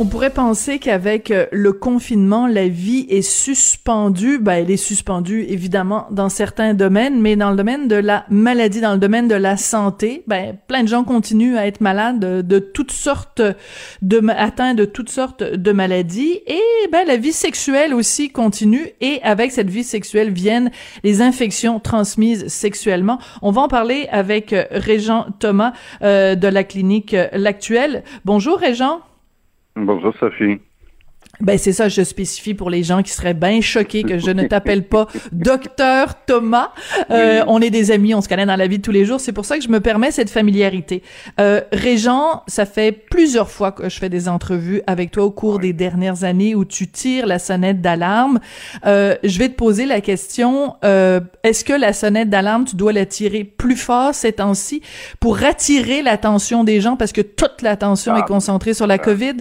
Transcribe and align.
On 0.00 0.06
pourrait 0.06 0.30
penser 0.30 0.78
qu'avec 0.78 1.30
euh, 1.30 1.46
le 1.52 1.72
confinement, 1.72 2.46
la 2.46 2.66
vie 2.66 3.06
est 3.10 3.22
suspendue. 3.22 4.38
Ben, 4.38 4.54
elle 4.54 4.70
est 4.70 4.76
suspendue, 4.76 5.44
évidemment, 5.48 6.06
dans 6.10 6.30
certains 6.30 6.74
domaines, 6.74 7.20
mais 7.20 7.36
dans 7.36 7.50
le 7.50 7.56
domaine 7.56 7.88
de 7.88 7.96
la 7.96 8.24
maladie, 8.30 8.80
dans 8.80 8.94
le 8.94 8.98
domaine 8.98 9.28
de 9.28 9.34
la 9.34 9.56
santé, 9.56 10.24
ben, 10.26 10.56
plein 10.66 10.82
de 10.82 10.88
gens 10.88 11.04
continuent 11.04 11.56
à 11.56 11.66
être 11.66 11.80
malades 11.82 12.18
de, 12.18 12.58
toutes 12.58 12.90
sortes 12.90 13.42
de, 14.00 14.28
atteints 14.30 14.74
de 14.74 14.86
toutes 14.86 15.10
sortes 15.10 15.44
de 15.44 15.72
maladies. 15.72 16.40
Et, 16.46 16.88
ben, 16.90 17.06
la 17.06 17.16
vie 17.16 17.32
sexuelle 17.32 17.92
aussi 17.94 18.30
continue. 18.30 18.88
Et 19.02 19.20
avec 19.22 19.52
cette 19.52 19.70
vie 19.70 19.84
sexuelle 19.84 20.30
viennent 20.30 20.70
les 21.04 21.20
infections 21.20 21.80
transmises 21.80 22.48
sexuellement. 22.48 23.18
On 23.42 23.50
va 23.50 23.60
en 23.60 23.68
parler 23.68 24.08
avec 24.10 24.54
euh, 24.54 24.64
Régent 24.70 25.26
Thomas 25.38 25.74
euh, 26.02 26.34
de 26.34 26.48
la 26.48 26.64
clinique 26.64 27.14
L'Actuelle. 27.32 28.04
Bonjour, 28.24 28.58
Régent. 28.58 29.00
Bonjour 29.76 30.14
Sophie. 30.18 30.60
Ben 31.40 31.58
c'est 31.58 31.72
ça, 31.72 31.88
je 31.88 32.02
spécifie 32.02 32.54
pour 32.54 32.70
les 32.70 32.82
gens 32.82 33.02
qui 33.02 33.10
seraient 33.10 33.34
bien 33.34 33.60
choqués 33.60 34.04
que 34.04 34.18
je 34.18 34.30
ne 34.30 34.46
t'appelle 34.46 34.84
pas 34.86 35.08
docteur 35.32 36.24
Thomas. 36.24 36.70
Euh, 37.10 37.42
on 37.48 37.60
est 37.60 37.70
des 37.70 37.90
amis, 37.90 38.14
on 38.14 38.20
se 38.20 38.28
connaît 38.28 38.46
dans 38.46 38.54
la 38.54 38.66
vie 38.68 38.78
de 38.78 38.82
tous 38.82 38.92
les 38.92 39.04
jours. 39.04 39.18
C'est 39.18 39.32
pour 39.32 39.44
ça 39.44 39.56
que 39.56 39.64
je 39.64 39.68
me 39.68 39.80
permets 39.80 40.10
cette 40.10 40.30
familiarité. 40.30 41.02
Euh, 41.40 41.62
Régent, 41.72 42.42
ça 42.46 42.66
fait 42.66 42.92
plusieurs 42.92 43.50
fois 43.50 43.72
que 43.72 43.88
je 43.88 43.98
fais 43.98 44.10
des 44.10 44.28
entrevues 44.28 44.82
avec 44.86 45.10
toi 45.10 45.24
au 45.24 45.30
cours 45.30 45.58
des 45.58 45.72
dernières 45.72 46.22
années 46.22 46.54
où 46.54 46.64
tu 46.64 46.86
tires 46.86 47.26
la 47.26 47.38
sonnette 47.40 47.80
d'alarme. 47.80 48.38
Euh, 48.86 49.16
je 49.24 49.38
vais 49.38 49.48
te 49.48 49.54
poser 49.54 49.86
la 49.86 50.00
question 50.00 50.76
euh, 50.84 51.20
est-ce 51.42 51.64
que 51.64 51.72
la 51.72 51.92
sonnette 51.92 52.30
d'alarme, 52.30 52.66
tu 52.66 52.76
dois 52.76 52.92
la 52.92 53.06
tirer 53.06 53.42
plus 53.42 53.76
fort 53.76 54.14
ces 54.14 54.34
temps-ci 54.34 54.82
pour 55.18 55.42
attirer 55.42 56.02
l'attention 56.02 56.62
des 56.62 56.80
gens 56.80 56.96
parce 56.96 57.12
que 57.12 57.22
toute 57.22 57.62
l'attention 57.62 58.14
est 58.14 58.20
ah. 58.22 58.28
concentrée 58.28 58.74
sur 58.74 58.86
la 58.86 58.98
COVID? 58.98 59.38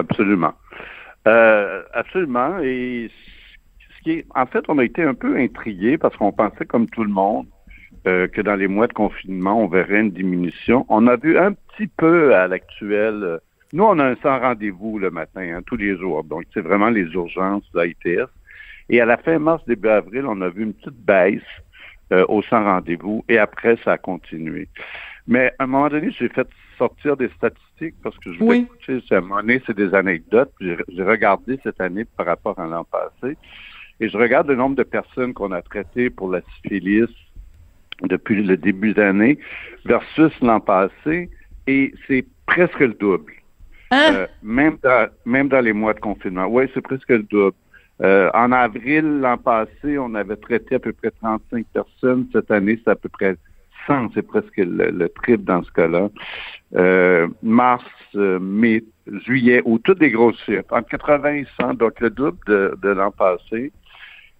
Absolument. 0.00 0.54
Euh, 1.28 1.82
absolument. 1.92 2.58
Et 2.62 3.10
ce 3.96 4.02
qui 4.02 4.10
est, 4.12 4.26
en 4.34 4.46
fait, 4.46 4.64
on 4.68 4.78
a 4.78 4.84
été 4.84 5.02
un 5.02 5.14
peu 5.14 5.36
intrigués 5.36 5.98
parce 5.98 6.16
qu'on 6.16 6.32
pensait, 6.32 6.64
comme 6.64 6.88
tout 6.88 7.04
le 7.04 7.10
monde, 7.10 7.46
euh, 8.06 8.26
que 8.28 8.40
dans 8.40 8.54
les 8.54 8.66
mois 8.68 8.86
de 8.86 8.94
confinement, 8.94 9.62
on 9.62 9.68
verrait 9.68 10.00
une 10.00 10.10
diminution. 10.10 10.86
On 10.88 11.06
a 11.06 11.16
vu 11.16 11.38
un 11.38 11.52
petit 11.52 11.86
peu 11.86 12.34
à 12.34 12.48
l'actuel. 12.48 13.22
Euh, 13.22 13.38
nous, 13.72 13.84
on 13.84 13.98
a 13.98 14.06
un 14.06 14.16
sans 14.22 14.38
rendez-vous 14.40 14.98
le 14.98 15.10
matin, 15.10 15.42
hein, 15.42 15.60
tous 15.66 15.76
les 15.76 15.96
jours. 15.96 16.24
Donc, 16.24 16.44
c'est 16.54 16.62
vraiment 16.62 16.88
les 16.88 17.04
urgences 17.12 17.70
de. 17.74 18.28
Et 18.88 19.00
à 19.00 19.04
la 19.04 19.18
fin 19.18 19.38
mars, 19.38 19.62
début 19.66 19.88
avril, 19.88 20.24
on 20.26 20.40
a 20.40 20.48
vu 20.48 20.64
une 20.64 20.74
petite 20.74 20.98
baisse 21.04 21.42
au 22.28 22.42
sans 22.42 22.64
rendez-vous. 22.64 23.24
Et 23.28 23.38
après, 23.38 23.76
ça 23.84 23.92
a 23.92 23.98
continué. 23.98 24.66
Mais 25.30 25.52
à 25.60 25.64
un 25.64 25.66
moment 25.68 25.88
donné, 25.88 26.10
j'ai 26.10 26.28
fait 26.28 26.46
sortir 26.76 27.16
des 27.16 27.28
statistiques 27.36 27.94
parce 28.02 28.18
que 28.18 28.32
je 28.32 28.38
voulais 28.40 28.66
oui. 28.88 29.04
à 29.12 29.14
un 29.14 29.20
moment 29.20 29.36
donné, 29.36 29.62
c'est 29.64 29.76
des 29.76 29.94
anecdotes. 29.94 30.52
J'ai 30.60 31.02
regardé 31.04 31.58
cette 31.62 31.80
année 31.80 32.04
par 32.04 32.26
rapport 32.26 32.58
à 32.58 32.66
l'an 32.66 32.84
passé. 32.84 33.36
Et 34.00 34.08
je 34.08 34.18
regarde 34.18 34.48
le 34.48 34.56
nombre 34.56 34.74
de 34.74 34.82
personnes 34.82 35.32
qu'on 35.32 35.52
a 35.52 35.62
traitées 35.62 36.10
pour 36.10 36.32
la 36.32 36.40
syphilis 36.56 37.08
depuis 38.02 38.42
le 38.42 38.56
début 38.56 38.92
d'année 38.92 39.38
versus 39.84 40.32
l'an 40.42 40.58
passé. 40.58 41.30
Et 41.68 41.94
c'est 42.08 42.26
presque 42.46 42.80
le 42.80 42.94
double. 42.94 43.34
Hein? 43.92 44.14
Euh, 44.14 44.26
même, 44.42 44.78
dans, 44.82 45.08
même 45.26 45.48
dans 45.48 45.60
les 45.60 45.72
mois 45.72 45.94
de 45.94 46.00
confinement. 46.00 46.46
Oui, 46.46 46.64
c'est 46.74 46.80
presque 46.80 47.08
le 47.08 47.22
double. 47.22 47.56
Euh, 48.02 48.30
en 48.34 48.50
avril 48.50 49.20
l'an 49.20 49.38
passé, 49.38 49.96
on 49.96 50.12
avait 50.16 50.36
traité 50.36 50.74
à 50.74 50.78
peu 50.80 50.92
près 50.92 51.12
35 51.12 51.66
personnes. 51.72 52.26
Cette 52.32 52.50
année, 52.50 52.80
c'est 52.82 52.90
à 52.90 52.96
peu 52.96 53.08
près 53.08 53.36
c'est 54.14 54.22
presque 54.22 54.56
le, 54.56 55.08
triple 55.08 55.44
dans 55.44 55.62
ce 55.62 55.70
cas-là. 55.72 56.08
Euh, 56.76 57.28
mars, 57.42 57.84
euh, 58.14 58.38
mai, 58.38 58.84
juillet, 59.24 59.62
ou 59.64 59.78
toutes 59.78 59.98
des 59.98 60.10
grosses 60.10 60.40
chiffres, 60.44 60.64
entre 60.70 60.88
80 60.88 61.34
et 61.34 61.46
100, 61.60 61.74
donc 61.74 62.00
le 62.00 62.10
double 62.10 62.38
de, 62.46 62.88
l'an 62.88 63.10
passé. 63.10 63.72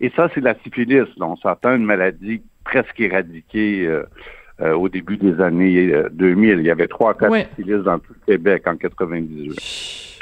Et 0.01 0.11
ça, 0.17 0.28
c'est 0.34 0.41
la 0.41 0.55
syphilis. 0.62 1.09
on 1.21 1.37
s'entend 1.37 1.75
une 1.75 1.84
maladie 1.84 2.43
presque 2.65 3.01
éradiquée 3.01 3.87
euh, 3.87 4.75
au 4.75 4.89
début 4.89 5.17
des 5.17 5.41
années 5.41 5.93
2000. 6.12 6.61
Il 6.61 6.67
y 6.67 6.71
avait 6.71 6.89
trois 6.89 7.15
cas 7.15 7.28
de 7.28 7.47
syphilis 7.57 7.83
dans 7.83 7.99
tout 7.99 8.15
le 8.15 8.33
Québec 8.33 8.67
en 8.67 8.77
98. 8.77 10.21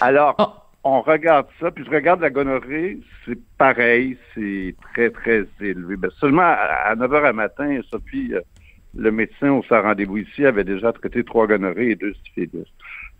Alors, 0.00 0.34
oh 0.38 0.66
on 0.88 1.00
regarde 1.00 1.46
ça, 1.58 1.72
puis 1.72 1.84
je 1.84 1.90
regarde 1.90 2.20
la 2.20 2.30
gonorrhée, 2.30 3.00
c'est 3.24 3.38
pareil, 3.58 4.16
c'est 4.34 4.72
très, 4.92 5.10
très 5.10 5.44
élevé. 5.60 5.96
Ben, 5.96 6.10
seulement 6.20 6.44
à, 6.44 6.94
9 6.94 7.10
h 7.10 7.24
à 7.24 7.32
matin, 7.32 7.80
Sophie, 7.90 8.32
le 8.96 9.10
médecin 9.10 9.50
au 9.52 9.62
sa 9.68 9.80
rendez-vous 9.82 10.18
ici 10.18 10.44
avait 10.44 10.64
déjà 10.64 10.92
traité 10.92 11.24
trois 11.24 11.46
gonorrhées 11.46 11.90
et 11.90 11.96
deux 11.96 12.14
syphilis. 12.24 12.66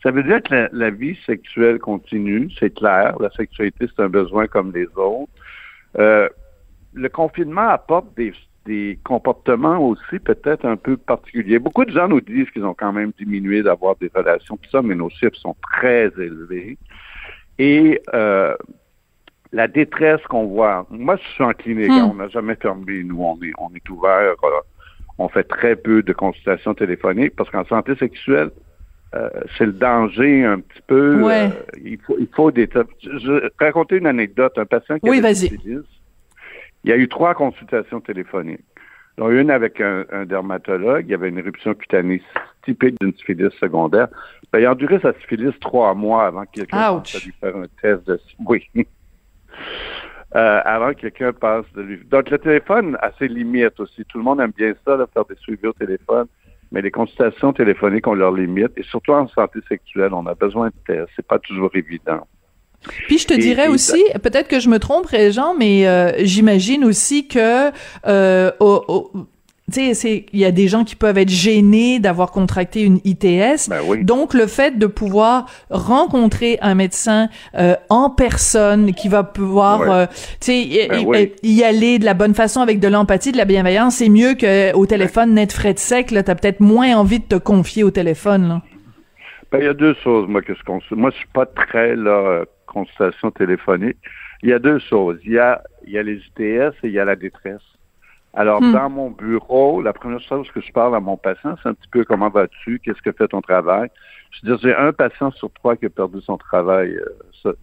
Ça 0.03 0.10
veut 0.10 0.22
dire 0.22 0.42
que 0.42 0.69
la, 0.72 0.91
vie 0.91 1.19
sexuelle 1.26 1.78
continue, 1.78 2.50
c'est 2.59 2.75
clair. 2.75 3.16
La 3.20 3.31
sexualité, 3.31 3.86
c'est 3.88 4.03
un 4.03 4.09
besoin 4.09 4.47
comme 4.47 4.72
les 4.72 4.86
autres. 4.97 5.32
Euh, 5.98 6.28
le 6.94 7.09
confinement 7.09 7.69
apporte 7.69 8.06
des, 8.16 8.32
des 8.66 8.98
comportements 9.04 9.78
aussi 9.78 10.19
peut-être 10.19 10.65
un 10.65 10.76
peu 10.76 10.97
particuliers. 10.97 11.59
Beaucoup 11.59 11.84
de 11.84 11.91
gens 11.91 12.09
nous 12.09 12.20
disent 12.20 12.50
qu'ils 12.50 12.65
ont 12.65 12.75
quand 12.75 12.92
même 12.92 13.12
diminué 13.19 13.62
d'avoir 13.62 13.97
des 13.97 14.10
relations, 14.15 14.56
tout 14.56 14.70
ça, 14.70 14.82
mais 14.82 14.94
nos 14.94 15.09
chiffres 15.09 15.36
sont 15.36 15.56
très 15.62 16.06
élevés. 16.19 16.78
Et 17.59 18.00
euh, 18.15 18.54
la 19.53 19.69
détresse 19.69 20.22
qu'on 20.28 20.47
voit, 20.47 20.86
moi 20.91 21.16
je 21.16 21.28
suis 21.28 21.44
en 21.44 21.53
clinique, 21.53 21.88
hmm. 21.88 22.10
on 22.10 22.15
n'a 22.15 22.28
jamais 22.28 22.56
fermé, 22.56 23.03
nous 23.03 23.22
on 23.22 23.36
est, 23.42 23.53
on 23.59 23.75
est 23.75 23.88
ouvert, 23.88 24.34
euh, 24.44 24.60
on 25.19 25.28
fait 25.28 25.44
très 25.44 25.77
peu 25.77 26.03
de 26.03 26.12
consultations 26.12 26.75
téléphoniques 26.75 27.34
parce 27.37 27.50
qu'en 27.50 27.65
santé 27.65 27.97
sexuelle, 27.97 28.50
euh, 29.15 29.31
c'est 29.56 29.66
le 29.66 29.72
danger 29.72 30.44
un 30.44 30.60
petit 30.60 30.82
peu. 30.87 31.22
il 31.82 31.99
faut, 31.99 32.16
il 32.19 32.28
faut 32.34 32.50
des. 32.50 32.69
Je 33.03 33.32
vais 33.32 33.50
raconter 33.59 33.97
une 33.97 34.06
anecdote. 34.06 34.59
Un 34.59 34.66
patient 34.66 34.99
qui 34.99 35.09
oui, 35.09 35.34
syphilis, 35.34 35.84
il 36.84 36.91
y 36.91 36.93
a 36.93 36.97
eu 36.97 37.09
trois 37.09 37.34
consultations 37.34 38.00
téléphoniques. 38.00 38.65
Donc, 39.16 39.31
une 39.32 39.50
avec 39.50 39.81
un, 39.81 40.04
dermatologue, 40.27 41.06
il 41.06 41.10
y 41.10 41.15
avait 41.15 41.31
une 41.31 41.38
éruption 41.38 41.75
cutanée 41.75 42.21
typique 42.65 42.97
d'une 43.00 43.15
syphilis 43.15 43.50
secondaire. 43.59 44.09
Ben, 44.53 44.59
il 44.59 44.66
a 44.66 44.72
enduré 44.72 44.98
sa 45.00 45.15
syphilis 45.15 45.59
trois 45.60 45.94
mois 45.94 46.27
avant 46.27 46.44
que 46.44 46.50
quelqu'un 46.53 46.98
passe 46.98 47.15
à 47.15 47.25
lui 47.25 47.33
faire 47.41 47.56
un 47.56 47.66
test 47.81 48.06
de... 48.06 48.21
Oui. 48.47 48.69
Euh, 50.34 50.60
avant 50.64 50.92
que 50.92 51.03
quelqu'un 51.03 51.32
passe 51.32 51.64
de 51.75 51.82
lui... 51.82 52.00
Donc, 52.10 52.31
le 52.31 52.38
téléphone 52.38 52.98
a 53.00 53.10
ses 53.19 53.28
limites 53.28 53.78
aussi. 53.78 54.04
Tout 54.04 54.19
le 54.19 54.25
monde 54.25 54.41
aime 54.41 54.53
bien 54.56 54.75
ça, 54.84 54.97
de 54.97 55.06
faire 55.12 55.25
des 55.25 55.37
suivis 55.37 55.69
au 55.69 55.72
téléphone. 55.72 56.26
Mais 56.72 56.82
les 56.82 56.91
consultations 56.91 57.53
téléphoniques 57.53 58.06
ont 58.06 58.14
leurs 58.14 58.32
limites. 58.32 58.72
Et 58.76 58.82
surtout 58.82 59.12
en 59.12 59.28
santé 59.28 59.60
sexuelle, 59.69 60.12
on 60.12 60.26
a 60.26 60.34
besoin 60.34 60.69
de 60.69 60.75
tests. 60.86 61.10
C'est 61.15 61.26
pas 61.26 61.38
toujours 61.38 61.70
évident. 61.75 62.26
Puis 63.06 63.19
je 63.19 63.26
te 63.26 63.34
dirais 63.34 63.69
aussi, 63.69 64.03
peut-être 64.22 64.48
que 64.48 64.60
je 64.60 64.69
me 64.69 64.78
trompe, 64.78 65.09
Jean, 65.31 65.54
mais 65.54 65.88
euh, 65.88 66.12
j'imagine 66.25 66.84
aussi 66.84 67.26
que 67.26 67.70
euh, 68.06 68.50
tu 69.72 69.95
sais, 69.95 70.27
il 70.33 70.39
y 70.39 70.45
a 70.45 70.53
des 70.53 70.68
gens 70.68 70.84
qui 70.84 70.95
peuvent 70.95 71.18
être 71.18 71.28
gênés 71.28 71.98
d'avoir 71.98 72.30
contracté 72.30 72.83
une 72.83 73.01
ITS. 73.04 73.68
Ben 73.68 74.04
Donc, 74.04 74.33
le 74.33 74.47
fait 74.47 74.78
de 74.78 74.86
pouvoir 74.86 75.47
rencontrer 75.71 76.59
un 76.63 76.77
médecin 76.77 77.28
euh, 77.57 77.74
en 77.89 78.09
personne 78.09 78.95
qui 78.95 79.09
va 79.09 79.24
pouvoir, 79.24 79.80
euh, 79.83 80.07
tu 80.41 80.53
sais, 80.53 80.89
ben 80.89 81.28
y, 81.42 81.65
aller 81.65 81.98
de 81.98 82.04
la 82.04 82.15
bonne 82.15 82.34
façon 82.34 82.60
avec 82.60 82.78
de 82.78 82.86
l'empathie, 82.86 83.33
de 83.33 83.36
la 83.36 83.45
bienveillance, 83.45 83.97
c'est 83.97 84.09
mieux 84.09 84.34
qu'au 84.34 84.86
téléphone 84.86 85.34
net 85.34 85.53
frais 85.53 85.74
de 85.74 85.80
sec. 85.80 86.13
Là, 86.13 86.22
t'as 86.22 86.36
peut-être 86.36 86.60
moins 86.60 86.97
envie 86.97 87.18
de 87.18 87.24
te 87.24 87.36
confier 87.36 87.83
au 87.83 87.91
téléphone. 87.91 88.48
Là. 88.48 88.63
Ben, 89.51 89.59
il 89.59 89.65
y 89.65 89.68
a 89.68 89.74
deux 89.74 89.95
choses, 90.04 90.28
moi, 90.28 90.42
que 90.42 90.54
je 90.54 90.95
Moi, 90.95 91.10
je 91.10 91.16
suis 91.16 91.28
pas 91.33 91.47
très 91.47 91.97
là 91.97 92.45
consultation 92.66 93.30
téléphonique. 93.30 93.97
Il 94.42 94.51
y 94.51 94.53
a 94.53 94.59
deux 94.59 94.78
choses. 94.78 95.18
Il 95.24 95.33
y 95.33 95.39
a, 95.39 95.63
il 95.86 95.95
y 95.95 95.98
a 95.98 96.03
les 96.03 96.18
ITS 96.18 96.39
et 96.39 96.72
il 96.84 96.92
y 96.92 96.98
a 96.98 97.04
la 97.04 97.16
détresse. 97.16 97.63
Alors, 98.36 98.60
hmm. 98.60 98.72
dans 98.72 98.91
mon 98.91 99.10
bureau, 99.10 99.80
la 99.80 99.94
première 99.94 100.21
chose 100.21 100.50
que 100.50 100.60
je 100.60 100.71
parle 100.71 100.94
à 100.94 101.00
mon 101.00 101.16
patient, 101.16 101.56
c'est 101.62 101.71
un 101.71 101.74
petit 101.74 101.88
peu 101.88 102.04
comment 102.04 102.28
vas-tu, 102.28 102.78
qu'est-ce 102.80 103.00
que 103.00 103.10
fait 103.10 103.28
ton 103.28 103.41
travail. 103.41 103.88
Je 104.30 104.41
veux 104.47 104.56
dire, 104.56 104.62
j'ai 104.62 104.77
un 104.77 104.92
patient 104.92 105.30
sur 105.30 105.50
trois 105.53 105.74
qui 105.74 105.86
a 105.86 105.91
perdu 105.91 106.21
son 106.21 106.36
travail 106.36 106.98
euh, 107.47 107.54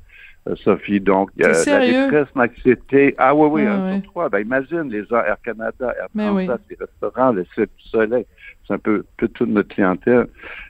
Sophie. 0.64 1.00
Donc, 1.00 1.30
la 1.38 1.50
détresse, 1.50 2.28
l'anxiété. 2.36 3.16
Ah 3.18 3.34
oui, 3.34 3.48
oui, 3.52 3.66
un 3.66 4.02
sur 4.02 4.12
trois. 4.12 4.30
Ben, 4.30 4.40
imagine 4.40 4.90
les 4.90 5.06
gens 5.06 5.24
Air 5.24 5.38
Canada, 5.44 5.94
Air 6.00 6.08
Transat, 6.16 6.62
les 6.70 6.78
restaurants, 6.80 7.32
le 7.32 7.46
Cirque 7.56 7.70
du 7.78 7.90
Soleil. 7.90 8.26
C'est 8.68 8.74
un 8.74 8.80
peu, 8.80 9.04
peu 9.18 9.28
toute 9.28 9.50
notre 9.50 9.70
clientèle. 9.70 10.28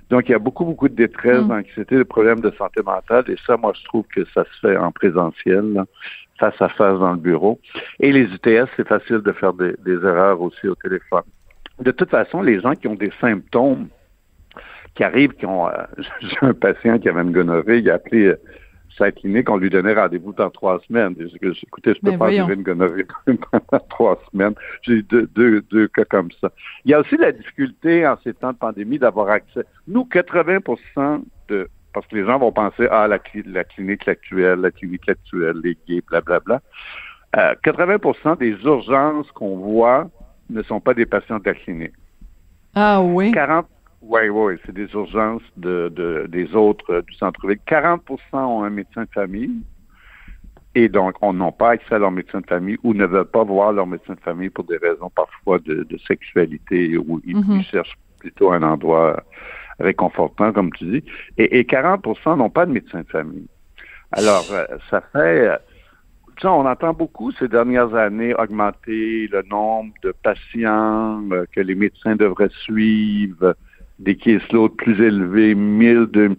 Donc, 0.09 0.29
il 0.29 0.31
y 0.31 0.35
a 0.35 0.39
beaucoup, 0.39 0.65
beaucoup 0.65 0.89
de 0.89 0.95
détresse, 0.95 1.43
mm. 1.43 1.47
d'anxiété, 1.47 1.97
de 1.97 2.03
problèmes 2.03 2.39
de 2.39 2.51
santé 2.51 2.81
mentale. 2.83 3.25
Et 3.29 3.35
ça, 3.45 3.57
moi, 3.57 3.73
je 3.75 3.83
trouve 3.85 4.05
que 4.13 4.25
ça 4.33 4.43
se 4.43 4.67
fait 4.67 4.77
en 4.77 4.91
présentiel, 4.91 5.83
face 6.39 6.61
à 6.61 6.69
face 6.69 6.99
dans 6.99 7.11
le 7.11 7.19
bureau. 7.19 7.59
Et 7.99 8.11
les 8.11 8.23
UTS, 8.23 8.69
c'est 8.75 8.87
facile 8.87 9.19
de 9.19 9.31
faire 9.31 9.53
des, 9.53 9.75
erreurs 9.85 10.41
aussi 10.41 10.67
au 10.67 10.75
téléphone. 10.75 11.23
De 11.79 11.91
toute 11.91 12.09
façon, 12.09 12.41
les 12.41 12.61
gens 12.61 12.73
qui 12.73 12.87
ont 12.87 12.95
des 12.95 13.11
symptômes 13.19 13.87
qui 14.95 15.03
arrivent, 15.03 15.33
qui 15.33 15.47
ont... 15.47 15.67
Euh, 15.67 15.71
j'ai 16.21 16.37
un 16.41 16.53
patient 16.53 16.99
qui 16.99 17.09
avait 17.09 17.21
une 17.21 17.31
gonorrhée, 17.31 17.79
il 17.79 17.89
a 17.89 17.95
appelé... 17.95 18.27
Euh, 18.27 18.39
sa 18.97 19.11
clinique, 19.11 19.49
on 19.49 19.57
lui 19.57 19.69
donnait 19.69 19.93
rendez-vous 19.93 20.33
dans 20.33 20.49
trois 20.49 20.79
semaines. 20.87 21.15
écoutez, 21.19 21.93
je 21.93 21.99
peux 22.01 22.17
pas 22.17 22.29
vivre 22.29 22.49
une 22.49 22.63
gonorrhée 22.63 23.05
pendant 23.25 23.85
trois 23.89 24.19
semaines. 24.31 24.53
J'ai 24.81 25.01
deux, 25.01 25.27
deux, 25.35 25.61
deux 25.61 25.87
cas 25.87 26.05
comme 26.05 26.29
ça. 26.41 26.51
Il 26.85 26.91
y 26.91 26.93
a 26.93 26.99
aussi 26.99 27.17
la 27.17 27.31
difficulté 27.31 28.07
en 28.07 28.17
ces 28.23 28.33
temps 28.33 28.51
de 28.51 28.57
pandémie 28.57 28.99
d'avoir 28.99 29.29
accès. 29.29 29.65
Nous, 29.87 30.07
80% 30.11 31.23
de 31.49 31.69
parce 31.93 32.07
que 32.07 32.15
les 32.15 32.25
gens 32.25 32.39
vont 32.39 32.51
penser 32.51 32.87
à 32.87 33.03
ah, 33.03 33.07
la, 33.07 33.19
la 33.45 33.63
clinique 33.63 34.07
actuelle, 34.07 34.61
la 34.61 34.71
clinique 34.71 35.07
actuelle, 35.07 35.57
les 35.63 35.77
gays, 35.87 36.01
blablabla. 36.09 36.59
Euh, 37.35 37.53
80% 37.63 38.39
des 38.39 38.57
urgences 38.63 39.31
qu'on 39.31 39.57
voit 39.57 40.09
ne 40.49 40.63
sont 40.63 40.79
pas 40.79 40.95
des 40.95 41.05
patients 41.05 41.37
de 41.37 41.45
la 41.45 41.53
clinique. 41.53 41.93
Ah 42.75 43.01
oui? 43.01 43.31
40 43.31 43.67
oui, 44.05 44.29
oui, 44.29 44.55
c'est 44.65 44.73
des 44.73 44.91
urgences 44.93 45.43
de, 45.55 45.91
de 45.95 46.27
des 46.27 46.53
autres 46.55 46.91
euh, 46.91 47.01
du 47.03 47.13
centre-ville. 47.13 47.59
40% 47.67 47.99
ont 48.33 48.63
un 48.63 48.69
médecin 48.69 49.03
de 49.03 49.09
famille 49.13 49.61
et 50.75 50.89
donc 50.89 51.15
on 51.21 51.33
n'a 51.33 51.51
pas 51.51 51.71
accès 51.71 51.95
à 51.95 51.99
leur 51.99 52.11
médecin 52.11 52.41
de 52.41 52.47
famille 52.47 52.77
ou 52.83 52.93
ne 52.93 53.05
veulent 53.05 53.25
pas 53.25 53.43
voir 53.43 53.71
leur 53.71 53.87
médecin 53.87 54.13
de 54.15 54.19
famille 54.19 54.49
pour 54.49 54.65
des 54.65 54.77
raisons 54.77 55.09
parfois 55.09 55.59
de, 55.59 55.83
de 55.83 55.97
sexualité 55.99 56.97
ou 56.97 57.21
ils, 57.25 57.37
mhm. 57.37 57.63
cherchent 57.63 57.97
plutôt 58.19 58.51
un 58.51 58.63
endroit 58.63 59.23
réconfortant, 59.79 60.51
comme 60.51 60.71
tu 60.73 60.85
dis. 60.85 61.03
Et, 61.37 61.59
et 61.59 61.65
40 61.65 62.05
n'ont 62.37 62.49
pas 62.49 62.65
de 62.65 62.71
médecin 62.71 63.01
de 63.01 63.07
famille. 63.07 63.47
Alors, 64.11 64.45
euh, 64.51 64.65
ça 64.89 65.01
fait... 65.11 65.47
Euh, 65.47 65.57
tu 66.35 66.41
sais, 66.41 66.47
on 66.47 66.65
entend 66.65 66.93
beaucoup 66.93 67.31
ces 67.33 67.47
dernières 67.47 67.93
années 67.93 68.33
augmenter 68.33 69.27
le 69.27 69.43
nombre 69.43 69.93
de 70.01 70.11
patients 70.23 71.21
que 71.51 71.61
les 71.61 71.75
médecins 71.75 72.15
devraient 72.15 72.49
suivre, 72.63 73.55
des 74.03 74.15
caseloads 74.15 74.75
plus 74.75 75.01
élevés, 75.01 75.55
1000, 75.55 76.07
2000. 76.11 76.37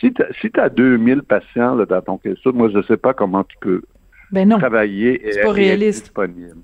Si 0.00 0.12
tu 0.12 0.22
si 0.40 0.50
as 0.58 0.68
2000 0.68 1.22
patients 1.22 1.74
là, 1.74 1.86
dans 1.86 2.02
ton 2.02 2.18
caseload, 2.18 2.54
moi, 2.54 2.68
je 2.70 2.78
ne 2.78 2.82
sais 2.82 2.96
pas 2.96 3.14
comment 3.14 3.44
tu 3.44 3.56
peux 3.60 3.82
ben 4.30 4.48
non. 4.48 4.58
travailler 4.58 5.28
et, 5.28 5.42
pas 5.42 5.52
réaliste. 5.52 6.04
disponible. 6.04 6.56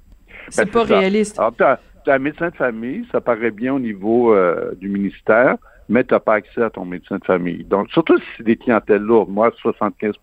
C'est 0.48 0.64
ben, 0.66 0.70
pas 0.70 0.84
réaliste. 0.84 1.38
Alors, 1.38 1.54
tu 1.56 1.64
as, 1.64 1.78
un 2.06 2.18
médecin 2.18 2.50
de 2.50 2.56
famille, 2.56 3.06
ça 3.12 3.20
paraît 3.20 3.52
bien 3.52 3.74
au 3.74 3.78
niveau 3.78 4.34
euh, 4.34 4.72
du 4.80 4.88
ministère, 4.88 5.56
mais 5.88 6.02
tu 6.04 6.14
n'as 6.14 6.20
pas 6.20 6.34
accès 6.34 6.62
à 6.62 6.70
ton 6.70 6.84
médecin 6.84 7.18
de 7.18 7.24
famille. 7.24 7.64
Donc, 7.64 7.90
surtout 7.90 8.18
si 8.18 8.24
c'est 8.36 8.44
des 8.44 8.56
clientèles 8.56 9.02
lourdes. 9.02 9.30
Moi, 9.30 9.50
75% 9.62 10.14